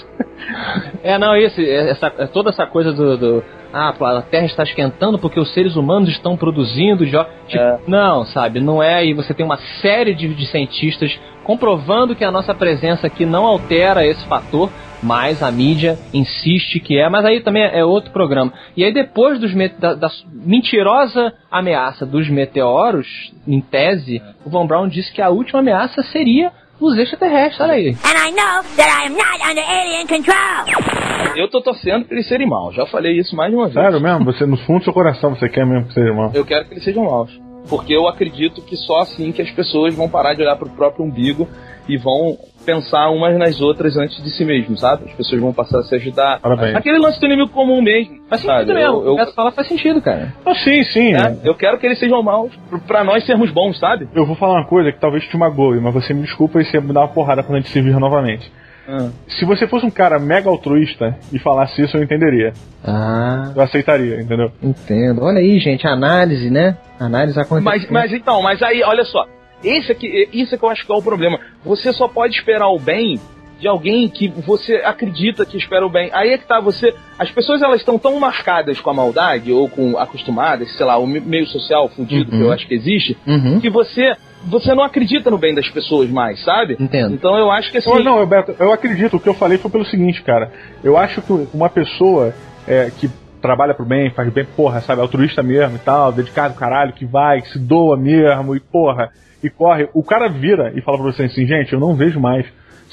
É, 1.03 1.19
não, 1.19 1.37
isso, 1.37 1.61
essa, 1.61 2.11
toda 2.29 2.51
essa 2.51 2.67
coisa 2.67 2.93
do, 2.93 3.17
do- 3.17 3.45
Ah, 3.73 3.95
a 4.19 4.23
Terra 4.23 4.47
está 4.47 4.63
esquentando 4.63 5.19
porque 5.19 5.41
os 5.41 5.53
seres 5.53 5.77
humanos 5.77 6.09
estão 6.11 6.37
produzindo. 6.37 7.05
Tipo, 7.05 7.25
É. 7.53 7.79
Não, 7.87 8.25
sabe, 8.25 8.61
não 8.61 8.83
é. 8.83 9.05
E 9.05 9.15
você 9.15 9.33
tem 9.35 9.45
uma 9.45 9.59
série 9.81 10.15
de, 10.15 10.29
de 10.35 10.47
cientistas 10.47 11.19
comprovando 11.45 12.15
que 12.17 12.25
a 12.25 12.31
nossa 12.31 12.55
presença 12.55 13.07
aqui 13.07 13.27
não 13.27 13.45
altera 13.45 14.07
esse 14.07 14.25
fator, 14.27 14.71
mas 15.03 15.43
a 15.43 15.51
mídia 15.53 15.99
insiste 16.13 16.81
que 16.81 16.99
é. 16.99 17.09
Mas 17.09 17.25
aí 17.25 17.41
também 17.41 17.63
é 17.63 17.85
outro 17.85 18.11
programa. 18.13 18.53
E 18.77 18.83
aí, 18.85 18.93
depois 18.93 19.39
dos 19.39 19.53
da, 19.79 19.95
da 19.95 20.09
mentirosa 20.33 21.33
ameaça 21.51 22.07
dos 22.07 22.29
meteoros, 22.31 23.07
em 23.47 23.61
tese, 23.61 24.23
o 24.45 24.51
Von 24.51 24.67
Braun 24.67 24.89
disse 24.89 25.13
que 25.13 25.21
a 25.21 25.29
última 25.29 25.61
ameaça 25.61 26.03
seria 26.05 26.51
os 26.81 26.97
extraterrestres. 26.99 27.61
Olha 27.61 27.75
aí. 27.75 27.89
And 27.89 28.29
I 28.29 28.31
know 28.31 28.63
that 28.77 28.89
I 28.89 29.07
am 29.07 29.15
not 29.15 29.41
under 29.51 29.65
alien 29.65 30.07
control. 30.07 31.37
Eu 31.37 31.49
tô 31.49 31.61
torcendo 31.61 32.05
pra 32.05 32.17
eles 32.17 32.29
serem 32.29 32.49
maus, 32.49 32.75
já 32.75 32.87
falei 32.87 33.19
isso 33.19 33.35
mais 33.35 33.51
de 33.51 33.57
uma 33.57 33.69
vez. 33.69 33.75
Sério 33.75 34.01
mesmo? 34.01 34.25
Você, 34.27 34.47
no 34.47 34.57
fundo 34.59 34.81
do 34.81 34.85
seu 34.85 34.93
coração, 34.93 35.35
você 35.35 35.49
quer 35.49 35.67
mesmo 35.67 35.89
que 35.89 35.95
seja 35.95 36.09
irmão. 36.09 36.31
Eu 36.35 36.45
quero 36.45 36.67
que 36.67 36.75
eles 36.75 36.85
sejam 36.85 37.05
maus. 37.05 37.31
Porque 37.69 37.95
eu 37.95 38.07
acredito 38.09 38.61
que 38.63 38.77
só 38.77 38.99
assim 39.01 39.33
que 39.33 39.41
as 39.43 39.51
pessoas 39.51 39.95
vão 39.95 40.09
parar 40.09 40.35
de 40.35 40.43
olhar 40.43 40.57
pro 40.57 40.69
próprio 40.69 41.05
umbigo 41.05 41.49
e 41.89 41.97
vão 41.97 42.37
pensar 42.65 43.11
umas 43.11 43.37
nas 43.39 43.61
outras 43.61 43.97
antes 43.97 44.23
de 44.23 44.31
si 44.31 44.43
mesmo, 44.45 44.77
sabe? 44.77 45.05
As 45.07 45.13
pessoas 45.13 45.41
vão 45.41 45.53
passar 45.53 45.81
a 45.81 45.83
se 45.83 45.95
ajudar. 45.97 46.41
Parabéns. 46.41 46.75
Aquele 46.77 46.99
lance 46.99 47.21
do 47.21 47.27
inimigo 47.27 47.51
comum 47.51 47.83
mesmo. 47.83 48.21
Faz 48.29 48.41
sabe? 48.43 48.61
sentido 48.61 48.75
mesmo. 48.75 49.03
Eu, 49.03 49.13
O 49.13 49.17
Beto 49.17 49.35
fala 49.35 49.53
faz 49.53 49.69
sentido, 49.69 50.01
cara. 50.01 50.33
Ah, 50.47 50.55
sim, 50.55 50.83
sim. 50.85 51.13
eu, 51.13 51.19
é, 51.19 51.37
eu 51.45 51.55
quero 51.55 51.79
que 51.79 51.87
eles 51.87 51.99
sejam 51.99 52.23
maus 52.23 52.55
pr- 52.71 52.79
pra 52.87 53.05
nós 53.05 53.25
sermos 53.27 53.51
bons, 53.51 53.79
sabe? 53.79 54.09
Eu 54.15 54.25
vou 54.25 54.35
falar 54.37 54.55
uma 54.61 54.67
coisa 54.67 54.91
que 54.93 54.99
talvez 54.99 55.25
te 55.25 55.37
magoe, 55.37 55.79
mas 55.81 55.93
você 55.93 56.15
me 56.15 56.23
desculpa 56.23 56.61
e 56.61 56.65
você 56.65 56.81
me 56.81 56.93
dá 56.93 57.01
uma 57.01 57.09
porrada 57.09 57.43
quando 57.43 57.57
a 57.57 57.61
gente 57.61 57.71
se 57.71 57.81
vir 57.83 57.99
novamente. 57.99 58.51
Ah. 58.89 59.09
Se 59.29 59.45
você 59.45 59.67
fosse 59.67 59.87
um 59.87 59.91
cara 59.91 60.19
mega 60.19 60.49
altruísta 60.49 61.17
e 61.33 61.39
falasse 61.39 61.83
isso, 61.83 61.97
eu 61.97 62.03
entenderia. 62.03 62.53
Ah, 62.85 63.53
Eu 63.57 63.63
aceitaria, 63.63 64.21
entendeu? 64.21 64.51
entendo. 64.63 65.23
Olha 65.23 65.39
aí, 65.39 65.59
gente, 65.59 65.87
a 65.87 65.93
análise, 65.93 66.51
né? 66.51 66.77
A 67.01 67.07
análise 67.07 67.39
acontece. 67.41 67.65
Mas, 67.65 67.91
mas 67.91 68.13
então, 68.13 68.43
mas 68.43 68.63
aí, 68.63 68.83
olha 68.83 69.05
só. 69.05 69.27
Esse 69.63 69.93
aqui, 69.93 70.29
isso 70.33 70.55
é 70.55 70.59
que 70.59 70.65
eu 70.65 70.69
acho 70.69 70.85
que 70.85 70.93
é 70.93 70.95
o 70.95 71.01
problema. 71.03 71.39
Você 71.65 71.93
só 71.93 72.07
pode 72.07 72.35
esperar 72.37 72.69
o 72.69 72.79
bem 72.79 73.19
de 73.59 73.67
alguém 73.67 74.07
que 74.09 74.29
você 74.29 74.75
acredita 74.85 75.47
que 75.47 75.57
espera 75.57 75.87
o 75.87 75.89
bem. 75.89 76.11
Aí 76.13 76.31
é 76.35 76.39
que 76.39 76.47
tá, 76.47 76.61
você. 76.61 76.93
As 77.19 77.31
pessoas 77.31 77.63
elas 77.63 77.79
estão 77.81 77.99
tão 77.99 78.19
marcadas 78.21 78.79
com 78.81 78.91
a 78.91 78.95
maldade, 78.95 79.51
ou 79.51 79.67
com 79.69 79.97
acostumadas, 79.97 80.71
sei 80.77 80.85
lá, 80.85 80.99
o 80.99 81.07
me- 81.07 81.21
meio 81.21 81.47
social 81.47 81.89
fudido 81.89 82.31
que 82.31 82.41
eu 82.41 82.53
acho 82.53 82.67
que 82.67 82.75
existe, 82.75 83.17
Uhum. 83.27 83.61
que 83.61 83.71
você. 83.71 84.15
Você 84.47 84.75
não 84.75 84.83
acredita 84.85 85.31
no 85.31 85.39
bem 85.39 85.55
das 85.55 85.69
pessoas 85.69 86.11
mais, 86.11 86.43
sabe? 86.45 86.77
Entendo. 86.79 87.15
Então 87.15 87.37
eu 87.37 87.51
acho 87.51 87.71
que 87.71 87.79
assim. 87.79 87.91
Não, 87.91 88.03
não, 88.03 88.19
eu, 88.21 88.27
Beto, 88.27 88.55
eu 88.59 88.73
acredito. 88.73 89.17
O 89.17 89.21
que 89.21 89.29
eu 89.29 89.35
falei 89.35 89.59
foi 89.59 89.71
pelo 89.71 89.85
seguinte, 89.85 90.23
cara. 90.23 90.53
Eu 90.83 90.97
acho 90.97 91.23
que 91.23 91.49
uma 91.53 91.69
pessoa 91.69 92.35
é, 92.67 92.91
que 92.91 93.09
trabalha 93.41 93.75
pro 93.75 93.85
bem, 93.85 94.11
faz 94.11 94.33
bem, 94.33 94.45
porra, 94.45 94.81
sabe, 94.81 95.03
altruísta 95.03 95.43
mesmo 95.43 95.77
e 95.77 95.79
tal, 95.79 96.11
dedicado 96.11 96.55
caralho, 96.55 96.95
que 96.95 97.05
vai, 97.05 97.43
que 97.43 97.51
se 97.51 97.59
doa 97.59 97.95
mesmo 97.95 98.57
e 98.57 98.61
porra, 98.61 99.11
e 99.43 99.51
corre. 99.51 99.87
O 99.93 100.03
cara 100.03 100.29
vira 100.29 100.73
e 100.75 100.81
fala 100.81 100.97
pra 100.97 101.13
você 101.13 101.25
assim, 101.25 101.47
gente, 101.47 101.73
eu 101.73 101.79
não 101.79 101.95
vejo 101.95 102.19
mais 102.19 102.47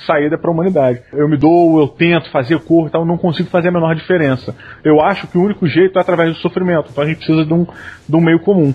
saída 0.05 0.37
pra 0.37 0.51
humanidade. 0.51 1.01
Eu 1.13 1.29
me 1.29 1.37
dou, 1.37 1.79
eu 1.79 1.87
tento 1.87 2.29
fazer 2.31 2.59
cor 2.59 2.87
e 2.87 2.91
tal, 2.91 3.03
eu 3.03 3.07
não 3.07 3.17
consigo 3.17 3.49
fazer 3.49 3.69
a 3.69 3.71
menor 3.71 3.95
diferença. 3.95 4.53
Eu 4.83 4.99
acho 4.99 5.27
que 5.27 5.37
o 5.37 5.43
único 5.43 5.67
jeito 5.67 5.97
é 5.97 6.01
através 6.01 6.33
do 6.33 6.39
sofrimento. 6.41 6.89
Então 6.91 7.03
a 7.03 7.07
gente 7.07 7.17
precisa 7.17 7.45
de 7.45 7.53
um, 7.53 7.65
de 8.07 8.15
um 8.15 8.21
meio 8.21 8.39
comum. 8.39 8.73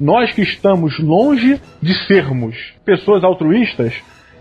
Nós 0.00 0.32
que 0.32 0.42
estamos 0.42 0.98
longe 0.98 1.60
de 1.82 1.94
sermos 2.06 2.56
pessoas 2.84 3.24
altruístas, 3.24 3.94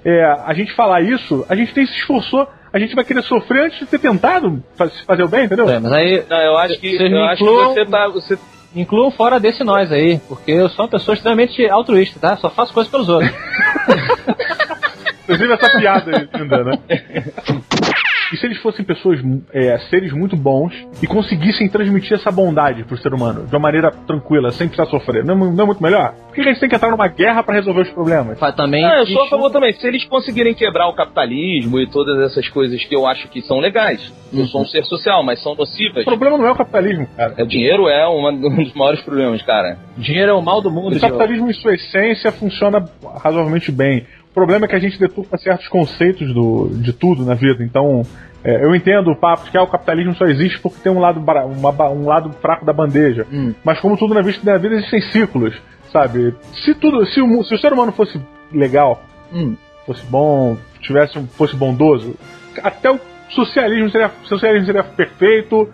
é, 0.05 0.23
a 0.45 0.53
gente 0.53 0.73
falar 0.73 1.01
isso, 1.01 1.45
a 1.49 1.55
gente 1.55 1.73
tem 1.73 1.85
se 1.85 1.93
esforçou, 1.97 2.47
a 2.71 2.79
gente 2.79 2.93
vai 2.95 3.03
querer 3.03 3.23
sofrer 3.23 3.65
antes 3.65 3.79
de 3.79 3.85
ter 3.87 3.99
tentado 3.99 4.63
faz- 4.77 4.99
fazer 5.01 5.23
o 5.23 5.27
bem, 5.27 5.45
entendeu? 5.45 5.69
É, 5.69 5.79
mas 5.79 5.91
aí 5.91 6.23
Não, 6.29 6.37
eu 6.41 6.57
acho 6.57 6.79
que, 6.79 6.95
eu 6.95 7.23
acho 7.25 7.37
que 7.37 7.43
incluam- 7.43 7.73
você 7.73 7.85
tá. 7.85 8.07
Você, 8.09 8.37
incluam 8.75 9.09
fora 9.09 9.39
desse 9.39 9.63
nós 9.63 9.91
aí, 9.91 10.19
porque 10.27 10.51
eu 10.51 10.69
sou 10.69 10.85
uma 10.85 10.91
pessoa 10.91 11.15
extremamente 11.15 11.67
altruísta, 11.69 12.19
tá? 12.19 12.37
Só 12.37 12.49
faço 12.49 12.73
coisas 12.73 12.91
pelos 12.91 13.09
outros. 13.09 13.31
Inclusive 15.23 15.53
essa 15.53 15.77
piada 15.77 16.11
aí, 16.17 16.29
linda, 16.41 16.63
né? 16.63 16.71
E 18.33 18.37
se 18.37 18.45
eles 18.45 18.57
fossem 18.57 18.83
pessoas, 18.83 19.19
é, 19.53 19.77
seres 19.89 20.11
muito 20.11 20.35
bons 20.35 20.73
e 21.01 21.07
conseguissem 21.07 21.69
transmitir 21.69 22.13
essa 22.13 22.29
bondade 22.31 22.83
pro 22.83 22.97
ser 22.97 23.13
humano 23.13 23.45
de 23.45 23.53
uma 23.55 23.59
maneira 23.61 23.91
tranquila, 24.05 24.51
sem 24.51 24.67
precisar 24.67 24.89
sofrer, 24.89 25.23
não, 25.23 25.33
é 25.33 25.51
não 25.51 25.63
é 25.63 25.65
muito 25.67 25.81
melhor? 25.81 26.13
Por 26.27 26.33
que 26.35 26.41
eles 26.41 26.59
têm 26.59 26.67
que 26.69 26.75
entrar 26.75 26.91
numa 26.91 27.07
guerra 27.07 27.41
pra 27.41 27.55
resolver 27.55 27.81
os 27.81 27.89
problemas? 27.89 28.37
Fa- 28.37 28.51
Também. 28.51 28.83
Ah, 28.85 28.99
eu 28.99 29.07
sou 29.07 29.23
a 29.23 29.27
favor 29.27 29.49
também. 29.49 29.73
Se 29.73 29.87
eles 29.87 30.03
conseguirem 30.05 30.53
quebrar 30.53 30.87
o 30.87 30.93
capitalismo 30.93 31.79
e 31.79 31.87
todas 31.87 32.19
essas 32.19 32.47
coisas 32.49 32.83
que 32.83 32.95
eu 32.95 33.07
acho 33.07 33.27
que 33.29 33.41
são 33.41 33.59
legais. 33.59 34.11
Eu 34.33 34.45
sou 34.47 34.61
um 34.61 34.65
ser 34.65 34.83
social, 34.83 35.23
mas 35.23 35.41
são 35.41 35.55
nocivas. 35.55 36.01
O 36.01 36.05
problema 36.05 36.37
não 36.37 36.45
é 36.47 36.51
o 36.51 36.55
capitalismo, 36.55 37.07
cara. 37.15 37.33
É, 37.37 37.43
O 37.43 37.47
dinheiro 37.47 37.87
é 37.87 38.05
uma- 38.07 38.29
um 38.35 38.63
dos 38.63 38.73
maiores 38.73 39.01
problemas, 39.01 39.41
cara. 39.41 39.77
Dinheiro 39.97 40.31
é 40.31 40.33
o 40.33 40.41
mal 40.41 40.61
do 40.61 40.69
mundo, 40.69 40.95
O 40.97 40.99
capitalismo, 40.99 41.49
em 41.49 41.53
sua 41.53 41.73
essência, 41.75 42.31
funciona 42.31 42.83
razoavelmente 43.23 43.71
bem. 43.71 44.05
O 44.37 44.39
problema 44.39 44.65
é 44.65 44.69
que 44.69 44.75
a 44.75 44.79
gente 44.79 44.99
deturpa 44.99 45.35
certos 45.35 45.67
conceitos 45.67 46.31
do, 46.31 46.69
de 46.69 46.93
tudo 46.93 47.25
na 47.25 47.33
vida. 47.33 47.63
Então, 47.63 48.03
é, 48.43 48.63
eu 48.63 48.75
entendo 48.75 49.09
o 49.09 49.15
papo 49.15 49.45
de 49.45 49.49
que 49.49 49.57
ah, 49.57 49.63
o 49.63 49.67
capitalismo 49.67 50.13
só 50.13 50.25
existe 50.25 50.59
porque 50.59 50.77
tem 50.79 50.91
um 50.91 50.99
lado, 50.99 51.19
uma 51.19 51.89
um 51.89 52.05
lado 52.05 52.31
fraco 52.33 52.63
da 52.63 52.71
bandeja. 52.71 53.25
Hum. 53.33 53.55
Mas 53.63 53.79
como 53.79 53.97
tudo 53.97 54.13
na 54.13 54.21
vida, 54.21 54.37
na 54.43 54.59
vida 54.59 54.75
existem 54.75 55.01
ciclos, 55.01 55.59
sabe? 55.91 56.35
Se 56.63 56.75
tudo, 56.75 57.03
se 57.07 57.19
o, 57.19 57.43
se 57.45 57.55
o 57.55 57.57
ser 57.57 57.73
humano 57.73 57.91
fosse 57.91 58.21
legal, 58.51 59.01
Hum. 59.33 59.57
fosse 59.87 60.05
bom, 60.05 60.55
tivesse 60.81 61.19
fosse 61.29 61.55
bondoso, 61.55 62.13
até 62.61 62.91
o 62.91 62.99
socialismo 63.29 63.89
seria, 63.89 64.11
socialismo 64.25 64.67
seria 64.67 64.83
perfeito, 64.83 65.67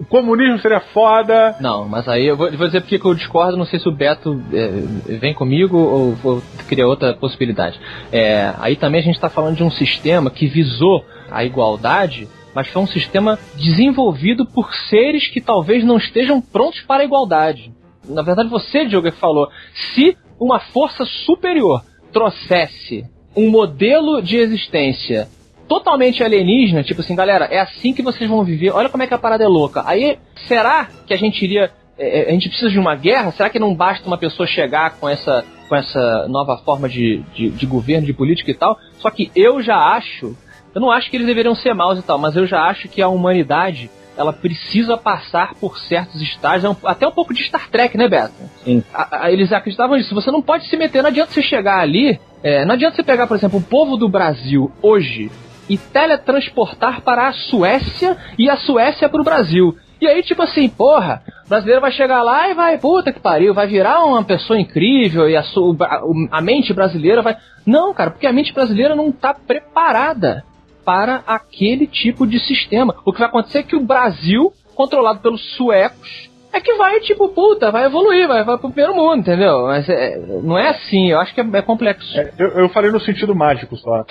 o 0.00 0.04
comunismo 0.06 0.58
seria 0.58 0.80
foda. 0.80 1.56
Não, 1.60 1.86
mas 1.86 2.08
aí 2.08 2.26
eu 2.26 2.36
vou, 2.36 2.50
vou 2.50 2.66
dizer 2.66 2.80
porque 2.80 2.98
que 2.98 3.04
eu 3.04 3.14
discordo, 3.14 3.58
não 3.58 3.66
sei 3.66 3.78
se 3.78 3.86
o 3.86 3.92
Beto 3.92 4.42
é, 4.50 5.18
vem 5.18 5.34
comigo 5.34 5.76
ou 5.76 6.14
vou 6.14 6.42
criar 6.66 6.86
outra 6.86 7.12
possibilidade. 7.12 7.78
É, 8.10 8.54
aí 8.58 8.76
também 8.76 9.00
a 9.00 9.04
gente 9.04 9.16
está 9.16 9.28
falando 9.28 9.56
de 9.56 9.62
um 9.62 9.70
sistema 9.70 10.30
que 10.30 10.46
visou 10.46 11.04
a 11.30 11.44
igualdade, 11.44 12.26
mas 12.54 12.68
foi 12.68 12.82
um 12.82 12.86
sistema 12.86 13.38
desenvolvido 13.56 14.46
por 14.46 14.72
seres 14.88 15.28
que 15.28 15.40
talvez 15.40 15.84
não 15.84 15.98
estejam 15.98 16.40
prontos 16.40 16.80
para 16.80 17.02
a 17.02 17.04
igualdade. 17.04 17.70
Na 18.08 18.22
verdade, 18.22 18.48
você, 18.48 18.86
Diogo, 18.86 19.12
que 19.12 19.18
falou, 19.18 19.50
se 19.94 20.16
uma 20.40 20.58
força 20.58 21.04
superior 21.04 21.84
trouxesse 22.10 23.04
um 23.36 23.50
modelo 23.50 24.22
de 24.22 24.38
existência 24.38 25.28
totalmente 25.70 26.20
alienígena, 26.24 26.82
tipo 26.82 27.00
assim, 27.00 27.14
galera, 27.14 27.44
é 27.44 27.60
assim 27.60 27.94
que 27.94 28.02
vocês 28.02 28.28
vão 28.28 28.42
viver, 28.42 28.72
olha 28.72 28.88
como 28.88 29.04
é 29.04 29.06
que 29.06 29.14
a 29.14 29.18
parada 29.18 29.44
é 29.44 29.46
louca. 29.46 29.84
Aí, 29.86 30.18
será 30.48 30.88
que 31.06 31.14
a 31.14 31.16
gente 31.16 31.40
iria. 31.44 31.70
é, 31.96 32.22
é, 32.22 32.28
a 32.28 32.32
gente 32.32 32.48
precisa 32.48 32.68
de 32.68 32.78
uma 32.78 32.96
guerra? 32.96 33.30
Será 33.30 33.48
que 33.48 33.58
não 33.60 33.72
basta 33.72 34.04
uma 34.04 34.18
pessoa 34.18 34.48
chegar 34.48 34.96
com 34.98 35.08
essa, 35.08 35.44
com 35.68 35.76
essa 35.76 36.26
nova 36.28 36.56
forma 36.58 36.88
de, 36.88 37.22
de, 37.32 37.50
de 37.50 37.66
governo, 37.66 38.04
de 38.04 38.12
política 38.12 38.50
e 38.50 38.54
tal? 38.54 38.76
Só 38.98 39.08
que 39.10 39.30
eu 39.36 39.62
já 39.62 39.76
acho. 39.76 40.36
Eu 40.74 40.80
não 40.80 40.90
acho 40.90 41.08
que 41.08 41.16
eles 41.16 41.26
deveriam 41.28 41.54
ser 41.54 41.72
maus 41.72 41.98
e 42.00 42.02
tal, 42.02 42.18
mas 42.18 42.34
eu 42.34 42.46
já 42.48 42.62
acho 42.64 42.88
que 42.88 43.00
a 43.00 43.06
humanidade 43.08 43.88
ela 44.16 44.32
precisa 44.32 44.96
passar 44.96 45.54
por 45.54 45.78
certos 45.78 46.20
estágios, 46.20 46.64
é 46.64 46.76
até 46.84 47.06
um 47.06 47.12
pouco 47.12 47.32
de 47.32 47.42
Star 47.44 47.70
Trek, 47.70 47.96
né, 47.96 48.06
Beto? 48.08 48.32
Sim. 48.64 48.82
A- 48.92 49.24
a- 49.26 49.30
eles 49.32 49.52
acreditavam 49.52 49.96
nisso. 49.96 50.14
Você 50.14 50.30
não 50.32 50.42
pode 50.42 50.66
se 50.68 50.76
meter, 50.76 51.00
não 51.02 51.08
adianta 51.10 51.30
você 51.32 51.42
chegar 51.42 51.78
ali. 51.80 52.18
é, 52.42 52.64
não 52.64 52.74
adianta 52.74 52.96
você 52.96 53.02
pegar, 53.02 53.26
por 53.26 53.36
exemplo, 53.36 53.58
o 53.58 53.62
povo 53.62 53.96
do 53.96 54.08
Brasil 54.08 54.70
hoje 54.82 55.30
e 55.70 55.78
teletransportar 55.78 57.00
para 57.02 57.28
a 57.28 57.32
Suécia 57.32 58.16
e 58.38 58.50
a 58.50 58.56
Suécia 58.56 59.08
para 59.08 59.20
o 59.20 59.24
Brasil. 59.24 59.76
E 60.00 60.06
aí, 60.06 60.22
tipo 60.22 60.42
assim, 60.42 60.68
porra, 60.68 61.22
o 61.44 61.48
brasileiro 61.48 61.80
vai 61.80 61.92
chegar 61.92 62.22
lá 62.22 62.48
e 62.48 62.54
vai, 62.54 62.78
puta 62.78 63.12
que 63.12 63.20
pariu, 63.20 63.52
vai 63.54 63.66
virar 63.66 64.02
uma 64.04 64.24
pessoa 64.24 64.58
incrível 64.58 65.28
e 65.28 65.36
a, 65.36 65.42
su- 65.42 65.76
a- 65.80 66.40
mente 66.40 66.72
brasileira 66.72 67.20
vai. 67.22 67.36
Não, 67.66 67.92
cara, 67.92 68.10
porque 68.10 68.26
a 68.26 68.32
mente 68.32 68.52
brasileira 68.52 68.94
não 68.96 69.12
tá 69.12 69.34
preparada 69.34 70.42
para 70.84 71.22
aquele 71.26 71.86
tipo 71.86 72.26
de 72.26 72.38
sistema. 72.40 72.94
O 73.04 73.12
que 73.12 73.18
vai 73.18 73.28
acontecer 73.28 73.58
é 73.58 73.62
que 73.62 73.76
o 73.76 73.84
Brasil, 73.84 74.52
controlado 74.74 75.20
pelos 75.20 75.54
suecos, 75.54 76.29
é 76.52 76.60
que 76.60 76.74
vai, 76.74 76.98
tipo, 77.00 77.28
puta, 77.28 77.70
vai 77.70 77.84
evoluir, 77.84 78.26
vai, 78.26 78.44
vai 78.44 78.58
pro 78.58 78.70
primeiro 78.70 78.94
mundo, 78.94 79.20
entendeu? 79.20 79.66
Mas 79.66 79.88
é, 79.88 80.18
não 80.42 80.58
é 80.58 80.70
assim, 80.70 81.10
eu 81.10 81.20
acho 81.20 81.34
que 81.34 81.40
é, 81.40 81.46
é 81.54 81.62
complexo. 81.62 82.18
Eu, 82.38 82.48
eu 82.48 82.68
falei 82.70 82.90
no 82.90 83.00
sentido 83.00 83.34
mágico 83.34 83.76
só. 83.76 84.04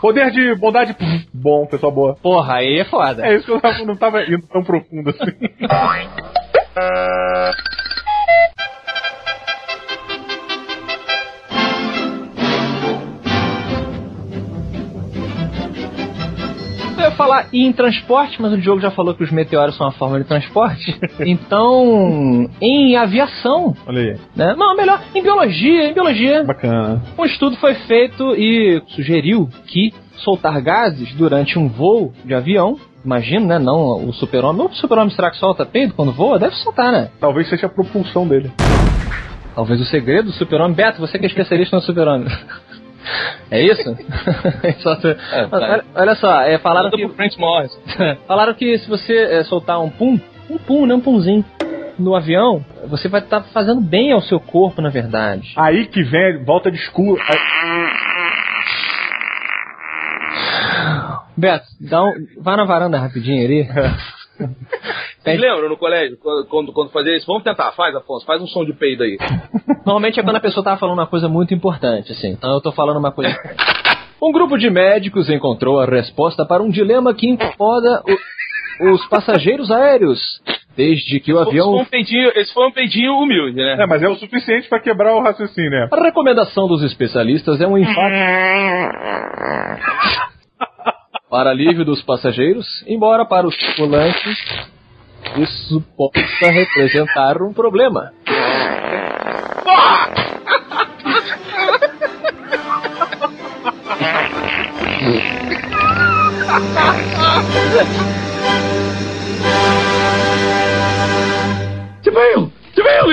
Poder 0.00 0.30
de 0.30 0.54
bondade, 0.56 0.94
pff, 0.94 1.28
bom, 1.32 1.66
pessoa 1.66 1.92
boa. 1.92 2.16
Porra, 2.22 2.56
aí 2.56 2.78
é 2.78 2.84
foda. 2.84 3.26
É 3.26 3.34
isso 3.34 3.46
que 3.46 3.52
eu 3.52 3.86
não 3.86 3.96
tava 3.96 4.22
indo 4.22 4.46
tão 4.46 4.62
profundo 4.62 5.10
assim. 5.10 5.32
Falar 17.16 17.48
em 17.52 17.72
transporte, 17.72 18.40
mas 18.40 18.52
o 18.52 18.58
Diogo 18.58 18.80
já 18.80 18.90
falou 18.90 19.14
que 19.14 19.22
os 19.22 19.30
meteoros 19.30 19.76
são 19.76 19.86
uma 19.86 19.92
forma 19.92 20.18
de 20.18 20.24
transporte. 20.24 20.98
Então, 21.20 22.48
em 22.60 22.96
aviação, 22.96 23.74
Olha 23.86 24.00
aí, 24.00 24.16
né? 24.36 24.54
Não, 24.56 24.76
melhor, 24.76 25.00
em 25.14 25.22
biologia, 25.22 25.88
em 25.88 25.94
biologia. 25.94 26.42
bacana. 26.44 27.02
Um 27.18 27.24
estudo 27.24 27.56
foi 27.56 27.74
feito 27.74 28.34
e 28.36 28.82
sugeriu 28.88 29.48
que 29.66 29.92
soltar 30.16 30.60
gases 30.60 31.12
durante 31.14 31.58
um 31.58 31.68
voo 31.68 32.12
de 32.24 32.34
avião, 32.34 32.76
imagino, 33.04 33.46
né? 33.46 33.58
Não 33.58 34.06
o 34.08 34.12
super-homem. 34.12 34.66
O 34.66 34.74
super-homem 34.74 35.10
será 35.14 35.30
que 35.30 35.36
solta 35.36 35.64
peido 35.66 35.94
quando 35.94 36.12
voa? 36.12 36.38
Deve 36.38 36.54
soltar, 36.56 36.92
né? 36.92 37.10
Talvez 37.20 37.48
seja 37.48 37.66
a 37.66 37.70
propulsão 37.70 38.26
dele. 38.26 38.50
Talvez 39.54 39.80
o 39.80 39.84
segredo 39.84 40.26
do 40.26 40.32
super-homem. 40.32 40.74
Beto, 40.74 41.00
você 41.00 41.18
que 41.18 41.26
é 41.26 41.28
especialista 41.28 41.76
no 41.76 41.82
super-homem. 41.82 42.26
É 43.50 43.62
isso? 43.62 43.82
Só 44.82 44.96
tu- 44.96 45.08
É, 45.08 45.46
tá. 45.46 45.56
olha, 45.56 45.84
olha 45.94 46.14
só, 46.14 46.40
é, 46.42 46.58
falaram 46.58 46.90
que, 46.90 47.04
pro 47.06 47.14
Frank 47.16 47.38
Morris. 47.38 47.72
falaram 48.26 48.54
que 48.54 48.78
se 48.78 48.88
você 48.88 49.14
é, 49.16 49.44
soltar 49.44 49.80
um 49.80 49.90
pum, 49.90 50.18
um 50.48 50.58
pum, 50.58 50.86
né, 50.86 50.94
um 50.94 51.00
pumzinho, 51.00 51.44
no 51.98 52.14
avião, 52.14 52.64
você 52.88 53.08
vai 53.08 53.20
estar 53.20 53.42
fazendo 53.52 53.80
bem 53.80 54.12
ao 54.12 54.22
seu 54.22 54.40
corpo, 54.40 54.80
na 54.80 54.88
verdade. 54.88 55.52
Aí 55.56 55.86
que 55.86 56.02
vem, 56.02 56.42
volta 56.44 56.70
de 56.70 56.78
escuro. 56.78 57.20
aí- 57.28 57.38
Beto, 61.36 61.64
dá 61.80 62.02
um, 62.04 62.12
vai 62.40 62.56
na 62.56 62.64
varanda 62.64 62.98
rapidinho 62.98 63.44
ali. 63.44 63.68
Vocês 64.38 65.40
lembram 65.40 65.68
no 65.68 65.76
colégio, 65.76 66.16
quando, 66.48 66.72
quando, 66.72 66.90
fazia 66.90 67.16
isso? 67.16 67.26
Vamos 67.26 67.44
tentar, 67.44 67.70
faz, 67.72 67.94
Afonso, 67.94 68.26
faz 68.26 68.42
um 68.42 68.46
som 68.46 68.64
de 68.64 68.72
peido 68.72 69.04
aí. 69.04 69.16
Normalmente 69.86 70.18
é 70.18 70.22
quando 70.22 70.36
a 70.36 70.40
pessoa 70.40 70.64
tava 70.64 70.78
falando 70.78 70.98
uma 70.98 71.06
coisa 71.06 71.28
muito 71.28 71.54
importante, 71.54 72.10
assim. 72.12 72.30
Então 72.30 72.52
eu 72.54 72.60
tô 72.60 72.72
falando 72.72 72.98
uma 72.98 73.12
coisa. 73.12 73.34
Um 74.24 74.30
grupo 74.30 74.56
de 74.56 74.70
médicos 74.70 75.28
encontrou 75.28 75.80
a 75.80 75.84
resposta 75.84 76.46
para 76.46 76.62
um 76.62 76.70
dilema 76.70 77.12
que 77.12 77.28
incomoda 77.28 78.04
o- 78.80 78.92
os 78.94 79.04
passageiros 79.08 79.68
aéreos. 79.68 80.20
Desde 80.76 81.18
que 81.18 81.32
o 81.32 81.36
Esse 81.38 81.44
foi 81.50 81.60
avião. 81.60 81.74
um 81.74 81.84
peidinho, 81.84 82.30
esse 82.36 82.54
foi 82.54 82.68
um 82.68 82.70
peidinho 82.70 83.14
humilde, 83.18 83.56
né? 83.56 83.78
É, 83.80 83.84
mas 83.86 84.00
é 84.00 84.08
o 84.08 84.14
suficiente 84.14 84.68
pra 84.68 84.78
quebrar 84.78 85.16
o 85.16 85.20
raciocínio, 85.22 85.70
né? 85.70 85.88
A 85.90 86.00
recomendação 86.04 86.68
dos 86.68 86.84
especialistas 86.84 87.60
é 87.60 87.66
um 87.66 87.76
enfado. 87.76 88.14
para 91.32 91.48
alívio 91.48 91.82
dos 91.82 92.02
passageiros, 92.02 92.84
embora 92.86 93.24
para 93.24 93.46
os 93.46 93.56
tripulantes 93.56 94.38
isso 95.38 95.82
possa 95.96 96.50
representar 96.50 97.40
um 97.40 97.54
problema. 97.54 98.12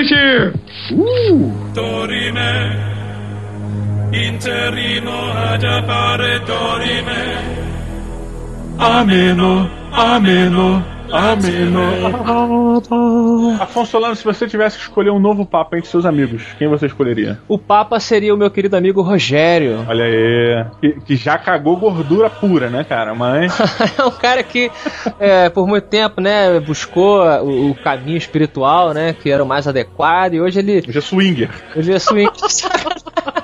Is 0.02 0.10
here! 0.12 0.54
Dorime, 1.74 2.78
interino 4.14 5.32
ad 5.34 5.64
appare 5.66 6.40
dorime. 6.46 7.49
Ameno, 8.80 9.70
ameno, 9.92 10.82
ameno. 11.12 11.82
Afonso 13.60 13.92
Solano, 13.92 14.16
se 14.16 14.24
você 14.24 14.48
tivesse 14.48 14.78
que 14.78 14.84
escolher 14.84 15.12
um 15.12 15.20
novo 15.20 15.46
papa 15.46 15.78
entre 15.78 15.90
seus 15.90 16.06
amigos, 16.06 16.44
quem 16.58 16.70
você 16.70 16.86
escolheria? 16.86 17.38
O 17.46 17.58
Papa 17.58 18.00
seria 18.00 18.34
o 18.34 18.38
meu 18.38 18.50
querido 18.50 18.78
amigo 18.78 19.02
Rogério. 19.02 19.84
Olha 19.90 20.06
aí. 20.06 20.66
Que, 20.80 21.02
que 21.02 21.16
já 21.18 21.38
cagou 21.38 21.76
gordura 21.76 22.30
pura, 22.30 22.70
né, 22.70 22.86
cara? 22.86 23.14
Mas. 23.14 23.54
é 24.00 24.04
um 24.06 24.12
cara 24.12 24.42
que, 24.44 24.72
é, 25.20 25.50
por 25.50 25.68
muito 25.68 25.88
tempo, 25.88 26.22
né, 26.22 26.58
buscou 26.62 27.22
o, 27.22 27.72
o 27.72 27.76
caminho 27.76 28.18
espiritual, 28.18 28.94
né, 28.94 29.12
que 29.14 29.30
era 29.30 29.44
o 29.44 29.48
mais 29.48 29.68
adequado, 29.68 30.36
e 30.36 30.42
hoje 30.42 30.60
ele. 30.60 30.86
Hoje 30.88 30.98
é 30.98 31.02
swinger. 31.02 31.50
Hoje 31.76 31.92
é 31.92 32.00
swinger. 32.00 32.32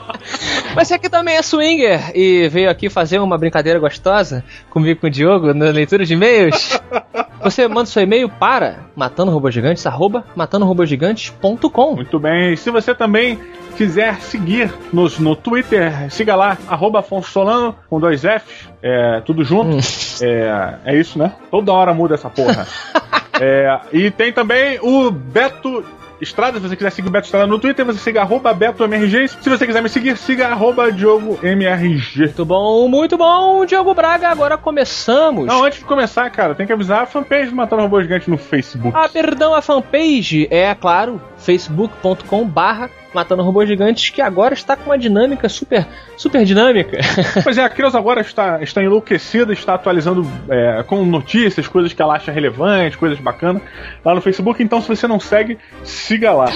Mas 0.75 0.89
você 0.89 0.95
aqui 0.95 1.09
também 1.09 1.37
é 1.37 1.41
swinger 1.41 2.11
e 2.13 2.49
veio 2.49 2.69
aqui 2.69 2.89
fazer 2.89 3.19
uma 3.19 3.37
brincadeira 3.37 3.79
gostosa 3.79 4.43
comigo 4.69 4.91
e 4.91 4.95
com 4.95 5.07
o 5.07 5.09
Diogo 5.09 5.53
na 5.53 5.69
leitura 5.69 6.05
de 6.05 6.13
e-mails. 6.13 6.79
Você 7.41 7.67
manda 7.67 7.85
seu 7.85 8.01
e-mail 8.01 8.27
para 8.27 8.85
matandorobogigantes, 8.95 9.85
arroba 9.85 10.25
matandorobogigantes.com. 10.35 11.95
Muito 11.95 12.17
bem. 12.17 12.53
E 12.53 12.57
se 12.57 12.71
você 12.71 12.95
também 12.95 13.39
quiser 13.77 14.19
seguir 14.21 14.73
nos, 14.91 15.19
no 15.19 15.35
Twitter, 15.35 16.11
siga 16.11 16.35
lá, 16.35 16.57
arroba 16.67 16.99
Afonso 16.99 17.29
Solano, 17.29 17.75
com 17.87 17.99
dois 17.99 18.21
Fs, 18.21 18.67
é, 18.81 19.21
tudo 19.21 19.43
junto. 19.43 19.77
É, 20.23 20.79
é 20.85 20.99
isso, 20.99 21.19
né? 21.19 21.33
Toda 21.51 21.71
hora 21.71 21.93
muda 21.93 22.15
essa 22.15 22.29
porra. 22.29 22.65
É, 23.37 23.81
e 23.91 24.09
tem 24.09 24.31
também 24.31 24.79
o 24.81 25.11
Beto 25.11 25.83
Estrada, 26.25 26.59
se 26.59 26.67
você 26.67 26.75
quiser 26.75 26.91
seguir 26.91 27.07
o 27.07 27.11
Beto 27.11 27.25
Estrada 27.25 27.47
no 27.47 27.59
Twitter, 27.59 27.85
você 27.85 27.99
siga 27.99 28.21
arroba 28.21 28.53
BetoMRG. 28.53 29.27
Se 29.27 29.49
você 29.49 29.65
quiser 29.65 29.81
me 29.81 29.89
seguir, 29.89 30.17
siga 30.17 30.47
arroba 30.47 30.91
DiogoMRG. 30.91 32.19
Muito 32.19 32.45
bom, 32.45 32.87
muito 32.87 33.17
bom, 33.17 33.65
Diogo 33.65 33.93
Braga. 33.93 34.29
Agora 34.29 34.57
começamos. 34.57 35.45
Não, 35.45 35.63
antes 35.63 35.79
de 35.79 35.85
começar, 35.85 36.29
cara, 36.29 36.55
tem 36.55 36.65
que 36.65 36.73
avisar 36.73 37.03
a 37.03 37.05
fanpage 37.05 37.49
do 37.49 37.55
Matando 37.55 37.83
Robô 37.83 38.01
Gigante 38.01 38.29
no 38.29 38.37
Facebook. 38.37 38.95
Ah, 38.95 39.07
perdão, 39.07 39.53
a 39.53 39.61
fanpage 39.61 40.47
é, 40.51 40.73
claro, 40.75 41.21
facebook.com 41.37 42.45
barra 42.47 42.89
Matando 43.15 43.41
Robôs 43.41 43.67
Gigantes, 43.67 44.09
que 44.09 44.21
agora 44.21 44.53
está 44.53 44.75
com 44.75 44.89
uma 44.89 44.97
dinâmica 44.97 45.47
super, 45.47 45.87
super 46.17 46.43
dinâmica. 46.43 46.99
Pois 47.43 47.57
é, 47.57 47.63
a 47.63 47.69
Creus 47.69 47.95
agora 47.95 48.21
está, 48.21 48.61
está 48.61 48.83
enlouquecida, 48.83 49.53
está 49.53 49.75
atualizando 49.75 50.29
é, 50.49 50.83
com 50.83 51.05
notícias, 51.05 51.67
coisas 51.67 51.93
que 51.93 52.01
ela 52.01 52.15
acha 52.15 52.31
relevantes, 52.31 52.97
coisas 52.97 53.19
bacanas 53.19 53.61
lá 54.03 54.13
no 54.13 54.21
Facebook. 54.21 54.61
Então, 54.61 54.81
se 54.81 54.87
você 54.87 55.07
não 55.07 55.19
segue, 55.19 55.57
siga 55.83 56.31
lá. 56.31 56.47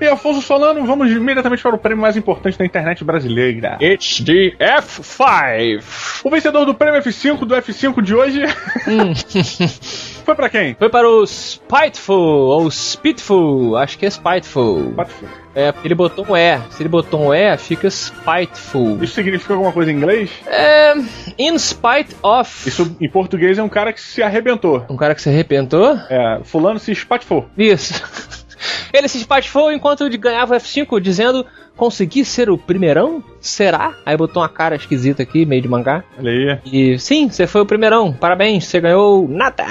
E 0.00 0.06
Afonso 0.06 0.42
Solano, 0.42 0.84
vamos 0.84 1.10
imediatamente 1.10 1.62
para 1.62 1.74
o 1.74 1.78
prêmio 1.78 2.02
mais 2.02 2.16
importante 2.16 2.58
da 2.58 2.64
internet 2.64 3.04
brasileira. 3.04 3.78
It's 3.80 4.20
the 4.20 4.54
F5. 4.58 5.82
O 6.24 6.30
vencedor 6.30 6.64
do 6.64 6.74
prêmio 6.74 7.00
F5 7.00 7.40
do 7.44 7.54
F5 7.54 8.02
de 8.02 8.14
hoje 8.14 8.42
foi 10.24 10.34
para 10.34 10.48
quem? 10.48 10.74
Foi 10.74 10.88
para 10.88 11.08
o 11.08 11.26
Spiteful, 11.26 12.16
ou 12.16 12.70
Spiteful, 12.70 13.76
acho 13.76 13.98
que 13.98 14.06
é 14.06 14.10
Spiteful. 14.10 14.92
Spiteful. 14.92 15.28
É, 15.54 15.72
ele 15.84 15.94
botou 15.94 16.26
um 16.28 16.36
E. 16.36 16.58
Se 16.70 16.82
ele 16.82 16.88
botou 16.88 17.28
um 17.28 17.34
E, 17.34 17.56
fica 17.56 17.88
Spiteful. 17.88 19.02
Isso 19.02 19.14
significa 19.14 19.54
alguma 19.54 19.72
coisa 19.72 19.92
em 19.92 19.96
inglês? 19.96 20.30
É. 20.46 20.94
In 21.38 21.56
spite 21.58 22.16
of. 22.22 22.68
Isso 22.68 22.96
em 23.00 23.08
português 23.08 23.58
é 23.58 23.62
um 23.62 23.68
cara 23.68 23.92
que 23.92 24.00
se 24.00 24.22
arrebentou. 24.22 24.84
Um 24.88 24.96
cara 24.96 25.14
que 25.14 25.22
se 25.22 25.28
arrebentou? 25.28 25.96
É, 26.08 26.40
fulano 26.42 26.78
se 26.78 26.90
espatifou. 26.90 27.48
Isso. 27.56 27.94
Ele 28.92 29.08
se 29.08 29.18
espatifou 29.18 29.72
enquanto 29.72 30.06
ele 30.06 30.16
ganhava 30.16 30.54
o 30.54 30.56
F5, 30.56 31.00
dizendo: 31.00 31.44
Consegui 31.76 32.24
ser 32.24 32.50
o 32.50 32.56
primeirão? 32.56 33.22
Será? 33.40 33.94
Aí 34.06 34.16
botou 34.16 34.42
uma 34.42 34.48
cara 34.48 34.76
esquisita 34.76 35.22
aqui, 35.22 35.44
meio 35.44 35.62
de 35.62 35.68
mangá. 35.68 36.04
Olha 36.18 36.30
aí. 36.30 36.58
E 36.64 36.98
sim, 36.98 37.28
você 37.28 37.46
foi 37.46 37.62
o 37.62 37.66
primeirão. 37.66 38.12
Parabéns, 38.12 38.66
você 38.66 38.80
ganhou 38.80 39.28
nada. 39.28 39.64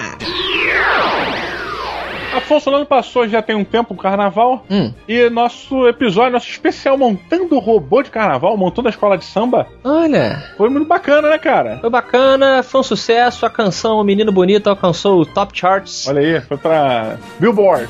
Afonso 2.35 2.65
Solano 2.65 2.85
passou 2.85 3.27
já 3.27 3.41
tem 3.41 3.55
um 3.55 3.63
tempo 3.63 3.93
o 3.93 3.97
carnaval. 3.97 4.65
Hum. 4.69 4.91
E 5.07 5.29
nosso 5.29 5.87
episódio, 5.87 6.33
nosso 6.33 6.49
especial 6.49 6.97
montando 6.97 7.59
robô 7.59 8.01
de 8.01 8.09
carnaval, 8.09 8.57
montando 8.57 8.87
a 8.87 8.91
escola 8.91 9.17
de 9.17 9.25
samba. 9.25 9.67
Olha. 9.83 10.43
Foi 10.57 10.67
muito 10.69 10.87
bacana, 10.87 11.29
né, 11.29 11.37
cara? 11.37 11.77
Foi 11.79 11.89
bacana, 11.89 12.63
foi 12.63 12.81
um 12.81 12.83
sucesso. 12.83 13.45
A 13.45 13.49
canção 13.49 13.97
O 13.97 14.03
Menino 14.03 14.31
Bonito 14.31 14.67
alcançou 14.67 15.21
o 15.21 15.25
top 15.25 15.57
charts. 15.57 16.07
Olha 16.07 16.19
aí, 16.19 16.41
foi 16.41 16.57
pra 16.57 17.17
Billboard. 17.39 17.87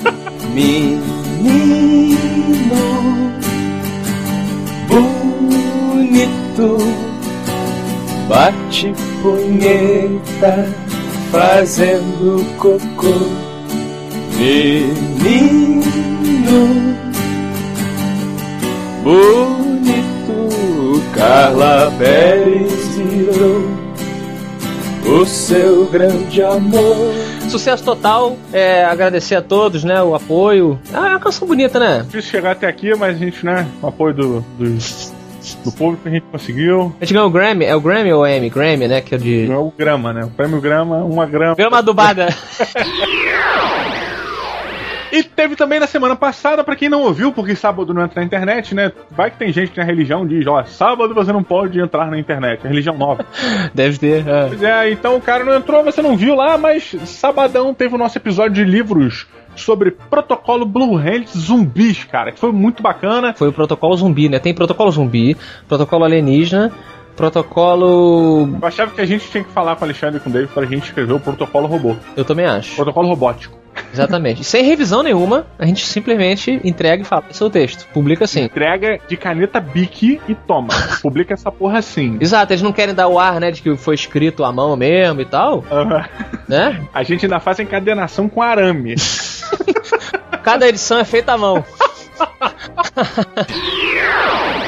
Menino 0.52 1.18
bonito, 6.08 6.78
bate 8.28 8.92
punheta 9.22 10.66
fazendo 11.30 12.44
cocô. 12.56 13.14
Menino 14.36 15.84
bonito, 19.02 21.02
Carla 21.14 21.92
Pérez 21.98 22.96
virou 22.96 23.62
o 25.06 25.26
seu 25.26 25.86
grande 25.86 26.42
amor. 26.42 27.14
Sucesso 27.48 27.82
total, 27.82 28.36
é, 28.52 28.84
agradecer 28.84 29.34
a 29.34 29.42
todos, 29.42 29.82
né, 29.82 30.02
o 30.02 30.14
apoio. 30.14 30.78
Ah, 30.92 31.06
é 31.06 31.10
uma 31.10 31.18
canção 31.18 31.48
bonita, 31.48 31.80
né? 31.80 32.02
Difícil 32.04 32.30
chegar 32.30 32.52
até 32.52 32.66
aqui, 32.66 32.94
mas 32.94 33.16
a 33.16 33.18
gente, 33.18 33.44
né, 33.44 33.66
o 33.82 33.86
apoio 33.86 34.14
do, 34.14 34.44
do, 35.56 35.70
do 35.70 35.72
público 35.72 36.08
a 36.08 36.10
gente 36.10 36.24
conseguiu. 36.30 36.94
A 37.00 37.04
gente 37.04 37.14
ganhou 37.14 37.28
o 37.28 37.30
Grammy, 37.30 37.64
é 37.64 37.74
o 37.74 37.80
Grammy 37.80 38.12
ou 38.12 38.22
o 38.22 38.26
Emmy? 38.26 38.50
Grammy, 38.50 38.88
né, 38.88 39.00
que 39.00 39.14
é 39.14 39.18
de... 39.18 39.46
Ganhou 39.46 39.68
o 39.68 39.74
grama, 39.76 40.12
né, 40.12 40.24
o 40.24 40.30
prêmio 40.30 40.60
grama, 40.60 40.98
uma 40.98 41.26
grama. 41.26 41.54
Grama 41.54 41.78
adubada. 41.78 42.28
E 45.10 45.22
teve 45.22 45.56
também 45.56 45.80
na 45.80 45.86
semana 45.86 46.14
passada, 46.14 46.62
pra 46.62 46.76
quem 46.76 46.88
não 46.88 47.02
ouviu, 47.02 47.32
porque 47.32 47.56
sábado 47.56 47.94
não 47.94 48.04
entra 48.04 48.20
na 48.20 48.26
internet, 48.26 48.74
né? 48.74 48.92
Vai 49.10 49.30
que 49.30 49.38
tem 49.38 49.52
gente 49.52 49.72
que 49.72 49.78
na 49.78 49.84
religião 49.84 50.26
diz, 50.26 50.46
ó, 50.46 50.62
sábado 50.64 51.14
você 51.14 51.32
não 51.32 51.42
pode 51.42 51.80
entrar 51.80 52.10
na 52.10 52.18
internet, 52.18 52.64
é 52.64 52.68
religião 52.68 52.96
nova. 52.96 53.24
Deve 53.74 53.98
ter, 53.98 54.28
é. 54.28 54.46
Pois 54.48 54.62
é, 54.62 54.90
então 54.90 55.16
o 55.16 55.20
cara 55.20 55.44
não 55.44 55.54
entrou, 55.54 55.82
você 55.82 56.02
não 56.02 56.16
viu 56.16 56.34
lá, 56.34 56.58
mas 56.58 56.94
sabadão 57.06 57.72
teve 57.72 57.94
o 57.94 57.98
nosso 57.98 58.18
episódio 58.18 58.64
de 58.64 58.70
livros 58.70 59.26
sobre 59.60 59.90
protocolo 59.90 60.64
Blue 60.64 60.96
Hand 60.96 61.26
zumbis, 61.36 62.04
cara, 62.04 62.32
que 62.32 62.38
foi 62.38 62.52
muito 62.52 62.82
bacana. 62.82 63.34
Foi 63.34 63.48
o 63.48 63.52
protocolo 63.52 63.96
zumbi, 63.96 64.28
né? 64.28 64.38
Tem 64.38 64.54
protocolo 64.54 64.90
zumbi, 64.90 65.36
protocolo 65.66 66.04
alienígena, 66.04 66.72
protocolo. 67.16 68.48
Eu 68.60 68.68
achava 68.68 68.92
que 68.92 69.00
a 69.00 69.06
gente 69.06 69.28
tinha 69.28 69.42
que 69.42 69.50
falar 69.50 69.76
com 69.76 69.82
o 69.82 69.84
Alexandre 69.84 70.18
e 70.18 70.20
com 70.20 70.30
o 70.30 70.32
David 70.32 70.52
pra 70.52 70.64
gente 70.64 70.84
escrever 70.84 71.12
o 71.12 71.20
protocolo 71.20 71.66
robô. 71.66 71.96
Eu 72.16 72.24
também 72.24 72.46
acho. 72.46 72.76
Protocolo 72.76 73.08
robótico. 73.08 73.57
Exatamente. 73.92 74.44
Sem 74.44 74.64
revisão 74.64 75.02
nenhuma, 75.02 75.46
a 75.58 75.66
gente 75.66 75.86
simplesmente 75.86 76.60
entrega 76.64 77.02
e 77.02 77.04
fala: 77.04 77.24
esse 77.30 77.42
é 77.42 77.46
o 77.46 77.50
texto. 77.50 77.86
Publica 77.92 78.24
assim. 78.24 78.42
Entrega 78.42 79.00
de 79.08 79.16
caneta 79.16 79.60
bique 79.60 80.20
e 80.28 80.34
toma. 80.34 80.68
Publica 81.02 81.34
essa 81.34 81.50
porra 81.50 81.78
assim. 81.78 82.16
Exato, 82.20 82.52
eles 82.52 82.62
não 82.62 82.72
querem 82.72 82.94
dar 82.94 83.08
o 83.08 83.18
ar, 83.18 83.40
né, 83.40 83.50
de 83.50 83.62
que 83.62 83.76
foi 83.76 83.94
escrito 83.94 84.44
à 84.44 84.52
mão 84.52 84.76
mesmo 84.76 85.20
e 85.20 85.24
tal. 85.24 85.64
Uhum. 85.70 86.04
Né? 86.48 86.82
A 86.92 87.02
gente 87.02 87.26
ainda 87.26 87.40
faz 87.40 87.58
encadenação 87.58 88.28
com 88.28 88.42
arame. 88.42 88.94
Cada 90.42 90.68
edição 90.68 90.98
é 90.98 91.04
feita 91.04 91.32
à 91.32 91.38
mão. 91.38 91.64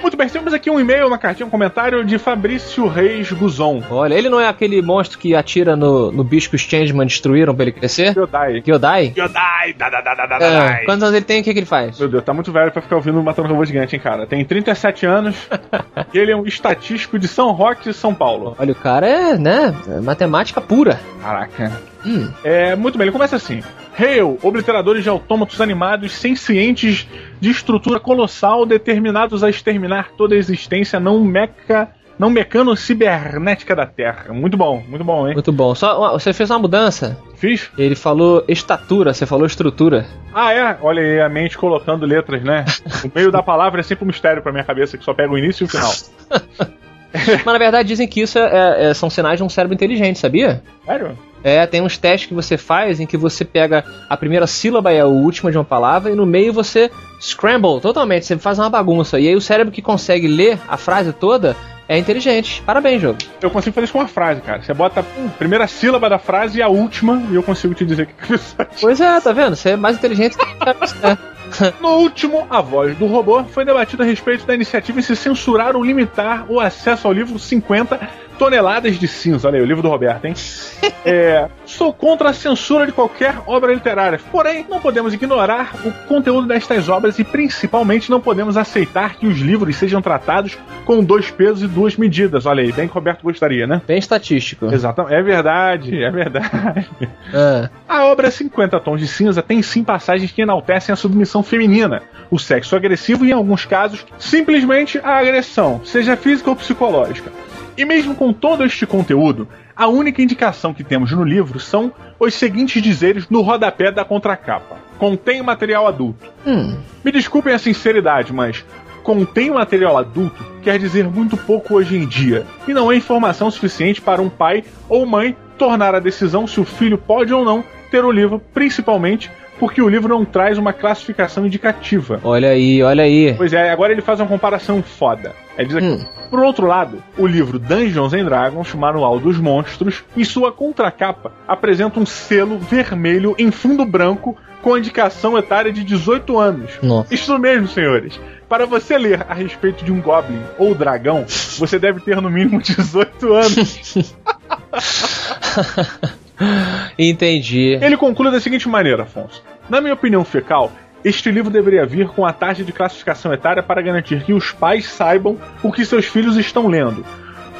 Muito 0.00 0.16
bem, 0.16 0.28
temos 0.28 0.52
aqui 0.52 0.70
um 0.70 0.78
e-mail, 0.78 1.06
uma 1.06 1.18
cartinha, 1.18 1.46
um 1.46 1.50
comentário 1.50 2.04
de 2.04 2.18
Fabrício 2.18 2.86
Reis 2.86 3.30
Guzon. 3.32 3.82
Olha, 3.90 4.14
ele 4.14 4.28
não 4.28 4.40
é 4.40 4.48
aquele 4.48 4.80
monstro 4.80 5.18
que 5.18 5.34
atira 5.34 5.76
no, 5.76 6.12
no 6.12 6.24
bicho 6.24 6.50
que 6.50 6.56
os 6.56 6.62
Changeman 6.62 7.06
destruíram 7.06 7.54
pra 7.54 7.64
ele 7.64 7.72
crescer? 7.72 8.14
Gyodai. 8.14 8.62
Gyodai? 8.62 9.12
Gyodai, 9.14 9.72
da, 9.74 9.90
da, 9.90 10.00
da, 10.00 10.14
da, 10.14 10.38
da, 10.38 10.46
é. 10.46 10.84
Quantos 10.84 11.02
anos 11.02 11.14
ele 11.14 11.24
tem? 11.24 11.40
O 11.40 11.44
que, 11.44 11.52
que 11.52 11.58
ele 11.58 11.66
faz? 11.66 11.98
Meu 11.98 12.08
Deus, 12.08 12.24
tá 12.24 12.32
muito 12.32 12.52
velho 12.52 12.70
pra 12.70 12.82
ficar 12.82 12.96
ouvindo 12.96 13.22
Matando 13.22 13.48
Robô 13.48 13.64
Gigante, 13.64 13.96
hein, 13.96 14.02
cara. 14.02 14.26
Tem 14.26 14.44
37 14.44 15.06
anos 15.06 15.36
e 16.12 16.18
ele 16.18 16.32
é 16.32 16.36
um 16.36 16.46
estatístico 16.46 17.18
de 17.18 17.28
São 17.28 17.52
Roque, 17.52 17.92
São 17.92 18.14
Paulo. 18.14 18.56
Olha, 18.58 18.72
o 18.72 18.76
cara 18.76 19.06
é, 19.06 19.38
né, 19.38 19.74
é 19.88 20.00
matemática 20.00 20.60
pura. 20.60 21.00
Caraca. 21.20 21.72
Hum. 22.04 22.30
É, 22.44 22.76
muito 22.76 22.96
bem, 22.96 23.06
ele 23.06 23.12
começa 23.12 23.36
assim. 23.36 23.62
Hail, 23.98 24.38
obliteradores 24.42 25.02
de 25.02 25.08
autômatos 25.08 25.60
animados 25.60 26.12
sencientes 26.12 27.08
de 27.40 27.50
estrutura 27.50 27.98
colossal 27.98 28.64
determinados 28.64 29.42
a 29.42 29.50
exterminar 29.50 30.12
toda 30.16 30.34
a 30.34 30.38
existência 30.38 31.00
não 31.00 31.22
meca 31.24 31.92
não 32.18 32.30
mecano 32.30 32.76
cibernética 32.76 33.76
da 33.76 33.86
Terra. 33.86 34.32
Muito 34.32 34.56
bom, 34.56 34.82
muito 34.88 35.04
bom, 35.04 35.28
hein? 35.28 35.34
Muito 35.34 35.52
bom. 35.52 35.74
Só 35.74 36.12
você 36.18 36.32
fez 36.32 36.50
uma 36.50 36.58
mudança? 36.58 37.16
Fiz. 37.36 37.70
Ele 37.78 37.94
falou 37.94 38.44
estatura, 38.48 39.14
você 39.14 39.24
falou 39.24 39.46
estrutura. 39.46 40.04
Ah, 40.34 40.52
é? 40.52 40.76
Olha 40.82 41.00
aí 41.00 41.20
a 41.20 41.28
mente 41.28 41.56
colocando 41.56 42.04
letras, 42.04 42.42
né? 42.42 42.64
o 43.04 43.12
meio 43.14 43.30
da 43.30 43.42
palavra 43.42 43.80
é 43.80 43.84
sempre 43.84 44.04
um 44.04 44.08
mistério 44.08 44.42
pra 44.42 44.50
minha 44.50 44.64
cabeça, 44.64 44.98
que 44.98 45.04
só 45.04 45.14
pega 45.14 45.32
o 45.32 45.38
início 45.38 45.62
e 45.62 45.66
o 45.66 45.68
final. 45.68 45.92
Mas 47.14 47.44
na 47.44 47.58
verdade 47.58 47.88
dizem 47.88 48.06
que 48.06 48.20
isso 48.20 48.38
é, 48.38 48.90
é, 48.90 48.94
são 48.94 49.08
sinais 49.08 49.38
de 49.38 49.44
um 49.44 49.48
cérebro 49.48 49.74
inteligente, 49.74 50.18
sabia? 50.18 50.62
Sério? 50.84 51.16
É, 51.42 51.66
tem 51.66 51.80
uns 51.80 51.96
testes 51.96 52.28
que 52.28 52.34
você 52.34 52.56
faz 52.56 53.00
em 53.00 53.06
que 53.06 53.16
você 53.16 53.44
pega 53.44 53.84
a 54.08 54.16
primeira 54.16 54.46
sílaba 54.46 54.92
e 54.92 55.00
a 55.00 55.06
última 55.06 55.50
de 55.50 55.58
uma 55.58 55.64
palavra 55.64 56.10
e 56.10 56.14
no 56.14 56.26
meio 56.26 56.52
você 56.52 56.90
scramble 57.20 57.80
totalmente, 57.80 58.26
você 58.26 58.36
faz 58.36 58.58
uma 58.58 58.70
bagunça. 58.70 59.18
E 59.18 59.28
aí 59.28 59.36
o 59.36 59.40
cérebro 59.40 59.72
que 59.72 59.82
consegue 59.82 60.26
ler 60.26 60.58
a 60.68 60.76
frase 60.76 61.12
toda 61.12 61.56
é 61.88 61.96
inteligente. 61.96 62.62
Parabéns, 62.66 63.00
jogo. 63.00 63.18
Eu 63.40 63.50
consigo 63.50 63.74
fazer 63.74 63.84
isso 63.84 63.92
com 63.94 64.00
uma 64.00 64.08
frase, 64.08 64.42
cara. 64.42 64.62
Você 64.62 64.74
bota 64.74 65.00
a 65.00 65.28
primeira 65.38 65.66
sílaba 65.66 66.08
da 66.08 66.18
frase 66.18 66.58
e 66.58 66.62
a 66.62 66.68
última 66.68 67.22
e 67.30 67.34
eu 67.34 67.42
consigo 67.42 67.72
te 67.72 67.84
dizer 67.86 68.02
o 68.02 68.06
que 68.06 68.34
é 68.34 68.66
Pois 68.80 69.00
é, 69.00 69.20
tá 69.20 69.32
vendo? 69.32 69.56
Você 69.56 69.70
é 69.70 69.76
mais 69.76 69.96
inteligente 69.96 70.36
que 70.36 70.44
No 71.80 71.96
último, 71.96 72.46
a 72.50 72.60
voz 72.60 72.96
do 72.98 73.06
robô 73.06 73.42
foi 73.44 73.64
debatida 73.64 74.02
a 74.02 74.06
respeito 74.06 74.44
da 74.44 74.54
iniciativa 74.54 74.98
em 74.98 75.02
se 75.02 75.16
censurar 75.16 75.74
ou 75.76 75.82
limitar 75.82 76.44
o 76.48 76.60
acesso 76.60 77.06
ao 77.06 77.12
livro 77.12 77.38
50 77.38 78.27
toneladas 78.38 78.98
de 78.98 79.08
cinza. 79.08 79.48
Olha 79.48 79.56
aí, 79.56 79.62
o 79.62 79.66
livro 79.66 79.82
do 79.82 79.88
Roberto, 79.88 80.24
hein? 80.24 80.34
É, 81.04 81.48
sou 81.64 81.90
contra 81.90 82.30
a 82.30 82.32
censura 82.34 82.84
de 82.84 82.92
qualquer 82.92 83.36
obra 83.46 83.72
literária. 83.72 84.20
Porém, 84.30 84.66
não 84.68 84.78
podemos 84.78 85.14
ignorar 85.14 85.74
o 85.84 85.92
conteúdo 86.06 86.46
destas 86.46 86.88
obras 86.88 87.18
e, 87.18 87.24
principalmente, 87.24 88.10
não 88.10 88.20
podemos 88.20 88.58
aceitar 88.58 89.16
que 89.16 89.26
os 89.26 89.38
livros 89.38 89.76
sejam 89.76 90.02
tratados 90.02 90.58
com 90.84 91.02
dois 91.02 91.30
pesos 91.30 91.62
e 91.62 91.66
duas 91.66 91.96
medidas. 91.96 92.44
Olha 92.44 92.62
aí, 92.62 92.72
bem 92.72 92.86
que 92.86 92.92
o 92.92 92.94
Roberto 92.94 93.22
gostaria, 93.22 93.66
né? 93.66 93.80
Bem 93.86 93.98
estatístico. 93.98 94.66
Exatamente. 94.66 95.14
É 95.14 95.22
verdade, 95.22 96.02
é 96.02 96.10
verdade. 96.10 96.88
É. 97.32 97.70
A 97.88 98.04
obra 98.04 98.30
50 98.30 98.78
Tons 98.80 99.00
de 99.00 99.08
Cinza 99.08 99.42
tem 99.42 99.62
sim 99.62 99.82
passagens 99.82 100.30
que 100.30 100.42
enaltecem 100.42 100.92
a 100.92 100.96
submissão 100.96 101.42
feminina, 101.42 102.02
o 102.30 102.38
sexo 102.38 102.76
agressivo 102.76 103.24
e, 103.24 103.30
em 103.30 103.32
alguns 103.32 103.64
casos, 103.64 104.04
simplesmente 104.18 104.98
a 104.98 105.18
agressão, 105.18 105.80
seja 105.84 106.16
física 106.16 106.50
ou 106.50 106.56
psicológica. 106.56 107.30
E 107.78 107.84
mesmo 107.84 108.16
com 108.16 108.32
todo 108.32 108.64
este 108.64 108.84
conteúdo, 108.84 109.46
a 109.76 109.86
única 109.86 110.20
indicação 110.20 110.74
que 110.74 110.82
temos 110.82 111.12
no 111.12 111.22
livro 111.22 111.60
são 111.60 111.92
os 112.18 112.34
seguintes 112.34 112.82
dizeres 112.82 113.28
no 113.30 113.40
rodapé 113.40 113.92
da 113.92 114.04
contracapa: 114.04 114.78
contém 114.98 115.40
material 115.42 115.86
adulto. 115.86 116.26
Hum. 116.44 116.76
Me 117.04 117.12
desculpem 117.12 117.54
a 117.54 117.58
sinceridade, 117.58 118.32
mas 118.32 118.64
contém 119.04 119.48
material 119.52 119.96
adulto 119.96 120.44
quer 120.60 120.76
dizer 120.76 121.06
muito 121.06 121.36
pouco 121.36 121.74
hoje 121.74 121.96
em 121.96 122.04
dia, 122.04 122.44
e 122.66 122.74
não 122.74 122.90
é 122.90 122.96
informação 122.96 123.48
suficiente 123.48 124.00
para 124.00 124.20
um 124.20 124.28
pai 124.28 124.64
ou 124.88 125.06
mãe 125.06 125.36
tornar 125.56 125.94
a 125.94 126.00
decisão 126.00 126.48
se 126.48 126.58
o 126.60 126.64
filho 126.64 126.98
pode 126.98 127.32
ou 127.32 127.44
não 127.44 127.62
ter 127.92 128.04
o 128.04 128.10
livro, 128.10 128.42
principalmente 128.52 129.30
porque 129.58 129.82
o 129.82 129.88
livro 129.88 130.08
não 130.08 130.24
traz 130.24 130.58
uma 130.58 130.72
classificação 130.72 131.46
indicativa. 131.46 132.20
Olha 132.22 132.50
aí, 132.50 132.82
olha 132.82 133.04
aí. 133.04 133.34
Pois 133.36 133.52
é, 133.52 133.70
agora 133.70 133.92
ele 133.92 134.02
faz 134.02 134.20
uma 134.20 134.28
comparação 134.28 134.82
foda. 134.82 135.34
Ele 135.56 135.68
diz 135.68 135.76
aqui, 135.76 135.86
Hum. 135.86 136.04
por 136.30 136.40
outro 136.40 136.66
lado, 136.66 137.02
o 137.16 137.26
livro 137.26 137.58
Dungeons 137.58 138.12
and 138.14 138.24
Dragons, 138.24 138.74
Manual 138.74 139.18
dos 139.18 139.38
Monstros, 139.38 140.04
em 140.16 140.24
sua 140.24 140.52
contracapa, 140.52 141.32
apresenta 141.46 141.98
um 141.98 142.06
selo 142.06 142.58
vermelho 142.58 143.34
em 143.38 143.50
fundo 143.50 143.84
branco 143.84 144.36
com 144.62 144.74
a 144.74 144.78
indicação 144.78 145.38
etária 145.38 145.72
de 145.72 145.84
18 145.84 146.38
anos. 146.38 146.72
Nossa. 146.82 147.12
Isso 147.14 147.36
mesmo, 147.38 147.68
senhores. 147.68 148.20
Para 148.48 148.66
você 148.66 148.96
ler 148.98 149.24
a 149.28 149.34
respeito 149.34 149.84
de 149.84 149.92
um 149.92 150.00
Goblin 150.00 150.40
ou 150.58 150.74
dragão, 150.74 151.24
você 151.58 151.78
deve 151.78 152.00
ter 152.00 152.20
no 152.20 152.30
mínimo 152.30 152.58
18 152.62 153.32
anos. 153.34 154.14
Entendi. 156.98 157.78
Ele 157.80 157.96
conclui 157.96 158.30
da 158.30 158.40
seguinte 158.40 158.68
maneira, 158.68 159.02
Afonso. 159.02 159.42
Na 159.68 159.80
minha 159.80 159.94
opinião 159.94 160.24
fecal, 160.24 160.72
este 161.04 161.30
livro 161.30 161.50
deveria 161.50 161.86
vir 161.86 162.08
com 162.08 162.26
a 162.26 162.32
taxa 162.32 162.64
de 162.64 162.72
classificação 162.72 163.32
etária 163.32 163.62
para 163.62 163.82
garantir 163.82 164.22
que 164.24 164.32
os 164.32 164.52
pais 164.52 164.86
saibam 164.86 165.38
o 165.62 165.72
que 165.72 165.84
seus 165.84 166.06
filhos 166.06 166.36
estão 166.36 166.66
lendo. 166.66 167.04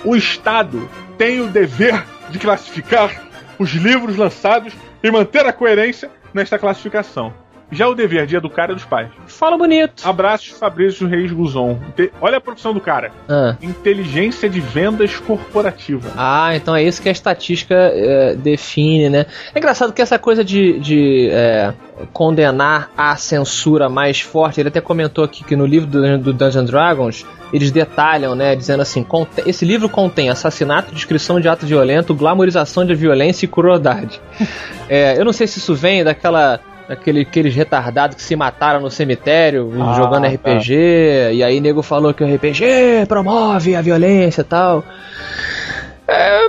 O 0.05 0.17
Estado 0.17 0.89
tem 1.17 1.41
o 1.41 1.49
dever 1.49 2.05
de 2.31 2.39
classificar 2.39 3.23
os 3.59 3.71
livros 3.71 4.17
lançados 4.17 4.73
e 5.03 5.11
manter 5.11 5.45
a 5.47 5.53
coerência 5.53 6.11
nesta 6.33 6.59
classificação. 6.59 7.33
Já 7.71 7.87
o 7.87 7.95
dever 7.95 8.27
de 8.27 8.35
educar 8.35 8.71
é 8.71 8.75
dos 8.75 8.85
pais. 8.85 9.09
Fala 9.27 9.57
bonito. 9.59 10.03
Abraços, 10.09 10.49
Fabrício 10.59 11.07
Reis 11.07 11.31
Guzon. 11.31 11.79
Olha 12.21 12.39
a 12.39 12.41
profissão 12.41 12.73
do 12.73 12.81
cara. 12.81 13.11
Ah. 13.29 13.57
Inteligência 13.61 14.49
de 14.49 14.59
vendas 14.61 15.17
corporativa. 15.17 16.11
Ah, 16.17 16.57
então 16.57 16.75
é 16.75 16.83
isso 16.83 17.03
que 17.03 17.09
a 17.09 17.13
estatística 17.13 17.75
é, 17.75 18.35
define, 18.35 19.11
né? 19.11 19.27
É 19.55 19.59
engraçado 19.59 19.93
que 19.93 20.01
essa 20.01 20.19
coisa 20.19 20.43
de, 20.43 20.79
de, 20.81 21.29
é, 21.31 21.75
condenar 22.13 22.91
a 22.97 23.17
censura 23.17 23.89
mais 23.89 24.21
forte, 24.21 24.61
ele 24.61 24.69
até 24.69 24.81
comentou 24.81 25.23
aqui 25.25 25.45
que 25.45 25.55
no 25.55 25.67
livro 25.67 25.87
do, 25.89 26.19
do 26.19 26.33
Dungeons 26.33 26.71
Dragons 26.71 27.27
eles 27.53 27.71
detalham, 27.71 28.35
né, 28.35 28.55
dizendo 28.55 28.83
assim, 28.83 29.03
"Conte- 29.03 29.43
esse 29.47 29.65
livro 29.65 29.89
contém 29.89 30.29
assassinato, 30.29 30.95
descrição 30.95 31.41
de 31.41 31.49
ato 31.49 31.65
violento, 31.67 32.15
glamorização 32.15 32.85
de 32.85 32.95
violência 32.95 33.45
e 33.45 33.49
crueldade. 33.49 34.21
É, 34.91 35.21
eu 35.21 35.25
não 35.27 35.35
sei 35.35 35.47
se 35.47 35.59
isso 35.59 35.75
vem 35.75 36.03
daquela 36.03 36.61
Aquele, 36.89 37.21
aqueles 37.21 37.55
retardados 37.55 38.17
que 38.17 38.23
se 38.23 38.35
mataram 38.35 38.81
no 38.81 38.91
cemitério 38.91 39.71
Ah, 39.79 39.95
jogando 39.95 40.23
tá. 40.23 40.29
RPG, 40.29 40.73
e 41.35 41.45
aí 41.45 41.61
nego 41.61 41.83
falou 41.83 42.15
que 42.15 42.25
o 42.25 42.35
RPG 42.35 43.07
promove 43.07 43.77
a 43.77 43.83
violência 43.83 44.41
e 44.41 44.45
tal. 44.45 44.83
É, 46.07 46.47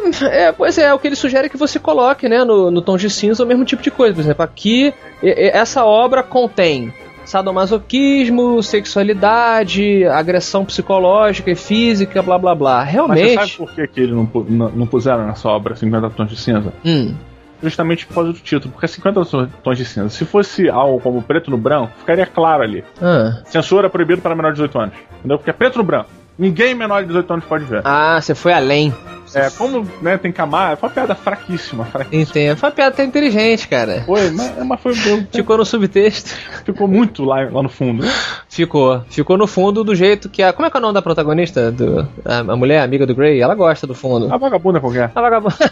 é, 0.47 0.51
pois 0.53 0.77
é, 0.77 0.93
o 0.93 0.97
que 0.97 1.07
ele 1.07 1.17
sugere 1.17 1.47
é 1.47 1.49
que 1.49 1.57
você 1.57 1.77
coloque 1.77 2.29
né, 2.29 2.45
no, 2.45 2.71
no 2.71 2.81
tom 2.81 2.95
de 2.95 3.09
cinza 3.09 3.43
o 3.43 3.45
mesmo 3.45 3.65
tipo 3.65 3.83
de 3.83 3.91
coisa. 3.91 4.15
Por 4.15 4.21
exemplo, 4.21 4.43
aqui, 4.43 4.93
essa 5.21 5.83
obra 5.83 6.23
contém 6.23 6.93
sadomasoquismo, 7.25 8.63
sexualidade, 8.63 10.05
agressão 10.05 10.65
psicológica 10.65 11.51
e 11.51 11.55
física, 11.55 12.23
blá 12.23 12.37
blá 12.39 12.55
blá. 12.55 12.77
Mas 12.79 12.87
você 12.87 12.91
Realmente. 12.93 13.35
sabe 13.35 13.51
por 13.57 13.71
que, 13.75 13.87
que 13.87 14.01
eles 14.01 14.15
não, 14.15 14.29
não, 14.47 14.69
não 14.69 14.87
puseram 14.87 15.27
nessa 15.27 15.47
obra 15.49 15.75
50 15.75 16.09
tons 16.09 16.29
de 16.29 16.37
cinza? 16.37 16.73
Hum. 16.83 17.13
Justamente 17.61 18.05
por 18.05 18.15
causa 18.15 18.31
do 18.33 18.39
título, 18.39 18.71
porque 18.71 18.85
é 18.85 18.89
50 18.89 19.25
tons 19.63 19.77
de 19.77 19.85
cinza. 19.85 20.09
Se 20.09 20.25
fosse 20.25 20.69
algo 20.69 20.99
como 21.01 21.21
preto 21.21 21.51
no 21.51 21.57
branco, 21.57 21.91
ficaria 21.99 22.25
claro 22.25 22.63
ali. 22.63 22.83
Ah. 23.01 23.41
Censura 23.45 23.87
é 23.87 23.89
proibido 23.89 24.21
para 24.21 24.35
menor 24.35 24.49
de 24.51 24.55
18 24.55 24.79
anos. 24.79 24.95
Entendeu? 25.19 25.37
Porque 25.37 25.49
é 25.49 25.53
preto 25.53 25.77
no 25.77 25.83
branco. 25.83 26.09
Ninguém 26.37 26.73
menor 26.73 27.01
de 27.01 27.07
18 27.07 27.33
anos 27.33 27.45
pode 27.45 27.65
ver. 27.65 27.81
Ah, 27.83 28.19
você 28.21 28.33
foi 28.33 28.53
além. 28.53 28.93
É, 29.33 29.49
como 29.49 29.87
né, 30.01 30.17
tem 30.17 30.31
camada, 30.31 30.75
foi 30.77 30.89
uma 30.89 30.93
piada 30.93 31.15
fraquíssima, 31.15 31.85
fraquíssima. 31.85 32.21
Entendo. 32.21 32.57
Foi 32.57 32.69
uma 32.69 32.75
piada 32.75 32.93
até 32.93 33.03
inteligente, 33.03 33.67
cara. 33.67 34.03
Foi, 34.05 34.29
mas, 34.31 34.65
mas 34.65 34.81
foi. 34.81 34.93
Ficou 35.31 35.57
no 35.57 35.65
subtexto. 35.65 36.31
Ficou 36.65 36.87
muito 36.87 37.23
lá, 37.23 37.47
lá 37.49 37.63
no 37.63 37.69
fundo. 37.69 38.05
Ficou. 38.47 39.01
Ficou 39.09 39.37
no 39.37 39.47
fundo 39.47 39.83
do 39.83 39.95
jeito 39.95 40.29
que 40.29 40.41
a. 40.41 40.53
Como 40.53 40.65
é 40.65 40.69
que 40.71 40.77
é 40.77 40.79
o 40.79 40.81
nome 40.81 40.93
da 40.93 41.01
protagonista? 41.01 41.71
Do, 41.71 42.07
a, 42.25 42.39
a 42.39 42.55
mulher, 42.55 42.81
amiga 42.81 43.05
do 43.05 43.15
Grey? 43.15 43.41
Ela 43.41 43.55
gosta 43.55 43.85
do 43.85 43.95
fundo. 43.95 44.33
A 44.33 44.37
vagabunda 44.37 44.79
qualquer. 44.79 45.11
A 45.13 45.21
vagabunda. 45.21 45.55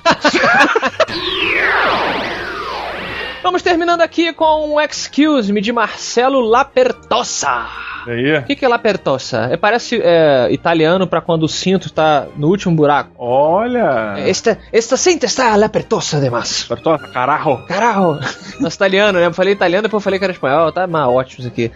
Vamos 3.44 3.62
terminando 3.62 4.02
aqui 4.02 4.34
com 4.34 4.74
um 4.74 4.82
Excuse 4.82 5.54
Me 5.54 5.62
de 5.62 5.72
Marcelo 5.72 6.42
Lapertossa. 6.42 7.68
E 8.08 8.12
aí? 8.12 8.38
O 8.40 8.44
que, 8.44 8.56
que 8.56 8.66
é 8.66 8.68
Lapertossa? 8.68 9.50
É, 9.52 9.58
parece 9.58 10.02
é, 10.02 10.48
italiano 10.52 11.06
pra 11.08 11.22
quando 11.22 11.44
o 11.44 11.48
cinto 11.48 11.92
tá 11.92 12.26
no 12.36 12.48
último 12.48 12.76
buraco. 12.76 13.12
Olha! 13.18 14.16
Esta, 14.18 14.58
esta 14.72 14.98
cinta 14.98 15.26
está 15.26 15.56
Lapertossa 15.56 16.20
demais. 16.20 16.68
Lapertossa, 16.70 17.08
carajo! 17.10 17.66
Carajo! 17.68 18.20
Nossa, 18.60 18.76
italiano, 18.76 19.20
né? 19.20 19.28
Eu 19.28 19.34
falei 19.34 19.54
italiano, 19.54 19.84
depois 19.84 20.02
eu 20.02 20.04
falei 20.04 20.20
que 20.20 20.26
era 20.26 20.34
espanhol. 20.34 20.72
Tá 20.72 20.88
mas 20.88 21.08
ótimo 21.08 21.42
isso 21.42 21.48
aqui. 21.48 21.72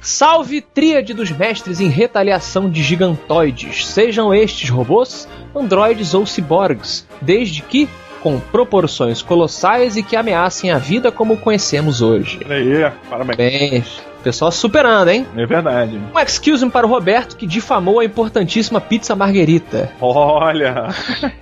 Salve 0.00 0.62
tríade 0.62 1.12
dos 1.12 1.30
mestres 1.30 1.80
em 1.80 1.88
retaliação 1.88 2.70
de 2.70 2.82
gigantoides, 2.82 3.86
sejam 3.86 4.32
estes 4.34 4.70
robôs, 4.70 5.28
androides 5.54 6.14
ou 6.14 6.24
ciborgues, 6.24 7.06
desde 7.20 7.60
que 7.60 7.86
com 8.22 8.38
proporções 8.38 9.22
colossais 9.22 9.96
e 9.96 10.02
que 10.02 10.16
ameacem 10.16 10.70
a 10.70 10.78
vida 10.78 11.10
como 11.10 11.36
conhecemos 11.36 12.02
hoje. 12.02 12.40
Aí, 12.48 12.90
parabéns. 13.08 13.36
Bem, 13.36 13.84
pessoal 14.22 14.52
superando, 14.52 15.08
hein? 15.08 15.26
É 15.36 15.46
verdade. 15.46 15.98
Um 16.14 16.18
excuse 16.18 16.68
para 16.70 16.86
o 16.86 16.90
Roberto 16.90 17.36
que 17.36 17.46
difamou 17.46 18.00
a 18.00 18.04
importantíssima 18.04 18.80
pizza 18.80 19.16
marguerita. 19.16 19.90
Olha! 20.00 20.88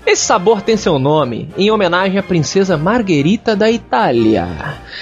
Esse 0.07 0.25
sabor 0.25 0.63
tem 0.63 0.77
seu 0.77 0.99
nome 0.99 1.49
em 1.57 1.71
homenagem 1.71 2.19
à 2.19 2.23
princesa 2.23 2.77
Margherita 2.77 3.55
da 3.55 3.71
Itália. 3.71 4.47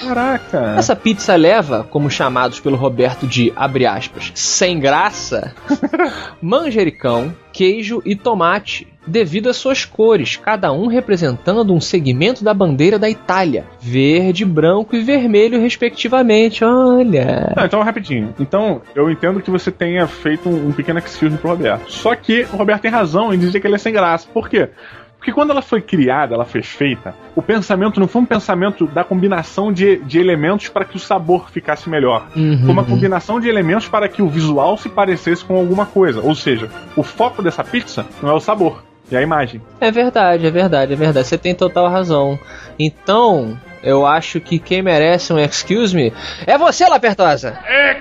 Caraca! 0.00 0.74
Essa 0.78 0.96
pizza 0.96 1.36
leva, 1.36 1.86
como 1.88 2.10
chamados 2.10 2.60
pelo 2.60 2.76
Roberto 2.76 3.26
de, 3.26 3.52
abre 3.54 3.86
aspas, 3.86 4.32
sem 4.34 4.80
graça, 4.80 5.54
manjericão, 6.40 7.34
queijo 7.56 8.02
e 8.04 8.14
tomate, 8.14 8.86
devido 9.06 9.48
às 9.48 9.56
suas 9.56 9.82
cores, 9.82 10.36
cada 10.36 10.70
um 10.72 10.88
representando 10.88 11.72
um 11.72 11.80
segmento 11.80 12.44
da 12.44 12.52
bandeira 12.52 12.98
da 12.98 13.08
Itália, 13.08 13.64
verde, 13.80 14.44
branco 14.44 14.94
e 14.94 15.02
vermelho, 15.02 15.58
respectivamente. 15.58 16.62
Olha. 16.62 17.54
Então 17.64 17.82
rapidinho. 17.82 18.34
Então, 18.38 18.82
eu 18.94 19.10
entendo 19.10 19.40
que 19.40 19.50
você 19.50 19.70
tenha 19.70 20.06
feito 20.06 20.50
um, 20.50 20.68
um 20.68 20.72
pequeno 20.72 20.98
excuse 20.98 21.38
pro 21.38 21.48
Roberto. 21.48 21.90
Só 21.90 22.14
que 22.14 22.46
o 22.52 22.56
Roberto 22.56 22.82
tem 22.82 22.90
razão 22.90 23.32
em 23.32 23.38
dizer 23.38 23.58
que 23.58 23.66
ele 23.66 23.76
é 23.76 23.78
sem 23.78 23.92
graça. 23.92 24.28
Por 24.30 24.50
quê? 24.50 24.68
Porque 25.26 25.34
quando 25.34 25.50
ela 25.50 25.60
foi 25.60 25.80
criada, 25.80 26.36
ela 26.36 26.44
foi 26.44 26.62
feita, 26.62 27.12
o 27.34 27.42
pensamento 27.42 27.98
não 27.98 28.06
foi 28.06 28.22
um 28.22 28.24
pensamento 28.24 28.86
da 28.86 29.02
combinação 29.02 29.72
de, 29.72 29.96
de 30.04 30.20
elementos 30.20 30.68
para 30.68 30.84
que 30.84 30.94
o 30.94 31.00
sabor 31.00 31.50
ficasse 31.50 31.90
melhor. 31.90 32.28
Uhum, 32.36 32.60
Foi 32.60 32.70
uma 32.70 32.84
combinação 32.84 33.40
de 33.40 33.48
elementos 33.48 33.88
para 33.88 34.08
que 34.08 34.22
o 34.22 34.28
visual 34.28 34.78
se 34.78 34.88
parecesse 34.88 35.44
com 35.44 35.56
alguma 35.56 35.84
coisa. 35.84 36.20
Ou 36.20 36.32
seja, 36.32 36.70
o 36.94 37.02
foco 37.02 37.42
dessa 37.42 37.64
pizza 37.64 38.06
não 38.22 38.30
é 38.30 38.34
o 38.34 38.38
sabor, 38.38 38.84
é 39.10 39.16
a 39.16 39.22
imagem. 39.22 39.60
É 39.80 39.90
verdade, 39.90 40.46
é 40.46 40.50
verdade, 40.52 40.92
é 40.92 40.96
verdade. 40.96 41.26
Você 41.26 41.36
tem 41.36 41.56
total 41.56 41.88
razão. 41.88 42.38
Então, 42.78 43.58
eu 43.82 44.06
acho 44.06 44.40
que 44.40 44.60
quem 44.60 44.80
merece 44.80 45.32
um 45.32 45.40
excuse 45.40 45.92
me 45.92 46.12
é 46.46 46.56
você, 46.56 46.86
Lapertosa. 46.86 47.58
X, 47.66 47.98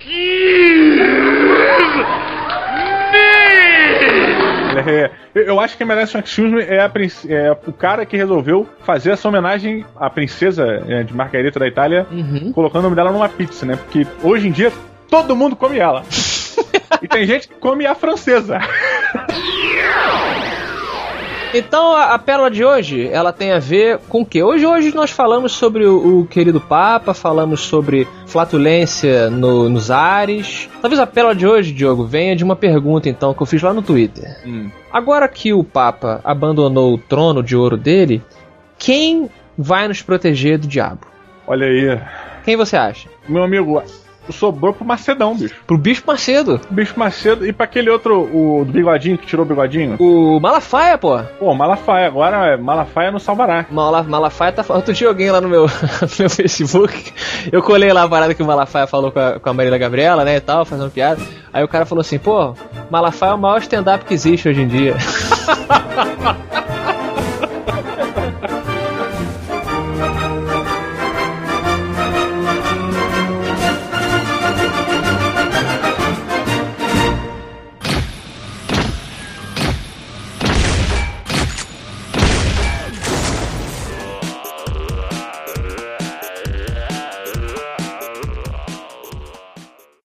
X, 0.00 2.25
X, 4.82 4.86
É, 4.86 5.10
eu- 5.34 5.60
acho 5.60 5.76
que 5.76 5.84
merece 5.84 6.16
um 6.16 6.20
excuse 6.20 6.50
me 6.54 6.62
é, 6.62 6.80
a 6.80 6.90
é 7.28 7.50
o 7.66 7.72
cara 7.72 8.04
que 8.06 8.16
resolveu 8.16 8.66
fazer 8.84 9.10
essa 9.10 9.28
homenagem 9.28 9.84
à 9.96 10.08
princesa 10.10 10.82
é, 10.88 11.02
de 11.02 11.14
Margarita 11.14 11.58
da 11.58 11.66
Itália, 11.66 12.06
Uhum. 12.10 12.52
colocando 12.52 12.80
o 12.80 12.82
nome 12.84 12.96
dela 12.96 13.12
numa 13.12 13.28
pizza, 13.28 13.64
né? 13.66 13.76
Porque 13.76 14.06
hoje 14.22 14.48
em 14.48 14.52
dia 14.52 14.72
todo 15.10 15.34
mundo 15.36 15.54
come 15.56 15.78
ela. 15.78 16.02
e 17.02 17.08
tem 17.08 17.24
gente 17.26 17.48
que 17.48 17.54
come 17.54 17.86
a 17.86 17.94
francesa. 17.94 18.58
Então 21.54 21.94
a, 21.94 22.14
a 22.14 22.18
pérola 22.18 22.50
de 22.50 22.64
hoje, 22.64 23.08
ela 23.10 23.32
tem 23.32 23.52
a 23.52 23.58
ver 23.58 23.98
com 24.08 24.20
o 24.22 24.26
quê? 24.26 24.42
Hoje, 24.42 24.66
hoje 24.66 24.94
nós 24.94 25.10
falamos 25.10 25.52
sobre 25.52 25.86
o, 25.86 26.20
o 26.20 26.26
querido 26.26 26.60
Papa, 26.60 27.14
falamos 27.14 27.60
sobre 27.62 28.06
flatulência 28.26 29.30
no- 29.30 29.68
nos 29.68 29.90
ares. 29.90 30.68
Talvez 30.82 31.00
a 31.00 31.06
pérola 31.06 31.34
de 31.34 31.46
hoje, 31.46 31.72
Diogo, 31.72 32.04
venha 32.04 32.36
de 32.36 32.44
uma 32.44 32.56
pergunta 32.56 33.08
então 33.08 33.32
que 33.32 33.42
eu 33.42 33.46
fiz 33.46 33.62
lá 33.62 33.72
no 33.72 33.80
Twitter. 33.80 34.24
Agora 34.92 35.26
que 35.28 35.52
o 35.52 35.64
Papa 35.64 36.20
abandonou 36.24 36.92
o 36.94 36.98
trono 36.98 37.42
de 37.42 37.56
ouro 37.56 37.76
dele, 37.78 38.22
quem 38.78 39.30
vai 39.56 39.88
nos 39.88 40.02
proteger 40.02 40.58
do 40.58 40.66
diabo? 40.66 41.06
Olha 41.46 41.66
aí. 41.66 41.98
Quem 42.44 42.56
você 42.56 42.76
acha? 42.76 43.08
Meu 43.28 43.42
amigo, 43.42 43.82
sobrou 44.30 44.72
pro 44.72 44.84
Macedão, 44.84 45.34
bicho. 45.36 45.54
Pro 45.66 45.78
Bispo 45.78 46.10
Macedo. 46.10 46.60
Bicho 46.70 46.98
Macedo 46.98 47.46
e 47.46 47.52
pra 47.52 47.64
aquele 47.64 47.90
outro, 47.90 48.22
o 48.22 48.64
do 48.64 48.72
bigodinho 48.72 49.18
que 49.18 49.26
tirou 49.26 49.44
o 49.44 49.48
bigodinho. 49.48 49.96
O 49.98 50.40
Malafaia, 50.40 50.98
pô. 50.98 51.18
Pô, 51.38 51.54
Malafaia, 51.54 52.06
agora 52.06 52.54
é 52.54 52.56
Malafaia 52.56 53.10
no 53.10 53.20
Salvará. 53.20 53.66
Mala, 53.70 54.02
Malafaia 54.02 54.52
tá 54.52 54.62
falando. 54.62 54.82
Outro 54.82 54.94
dia 54.94 55.08
alguém 55.08 55.30
lá 55.30 55.40
no 55.40 55.48
meu, 55.48 55.66
no 56.02 56.08
meu 56.18 56.30
Facebook, 56.30 57.12
eu 57.50 57.62
colei 57.62 57.92
lá 57.92 58.04
a 58.04 58.08
parada 58.08 58.34
que 58.34 58.42
o 58.42 58.46
Malafaia 58.46 58.86
falou 58.86 59.12
com 59.12 59.18
a, 59.18 59.38
com 59.38 59.48
a 59.48 59.52
Marília 59.52 59.78
Gabriela, 59.78 60.24
né, 60.24 60.36
e 60.36 60.40
tal, 60.40 60.64
fazendo 60.64 60.90
piada. 60.90 61.20
Aí 61.52 61.64
o 61.64 61.68
cara 61.68 61.86
falou 61.86 62.00
assim, 62.00 62.18
pô, 62.18 62.54
Malafaia 62.90 63.32
é 63.32 63.34
o 63.34 63.38
maior 63.38 63.58
stand-up 63.58 64.04
que 64.04 64.14
existe 64.14 64.48
hoje 64.48 64.62
em 64.62 64.68
dia. 64.68 64.96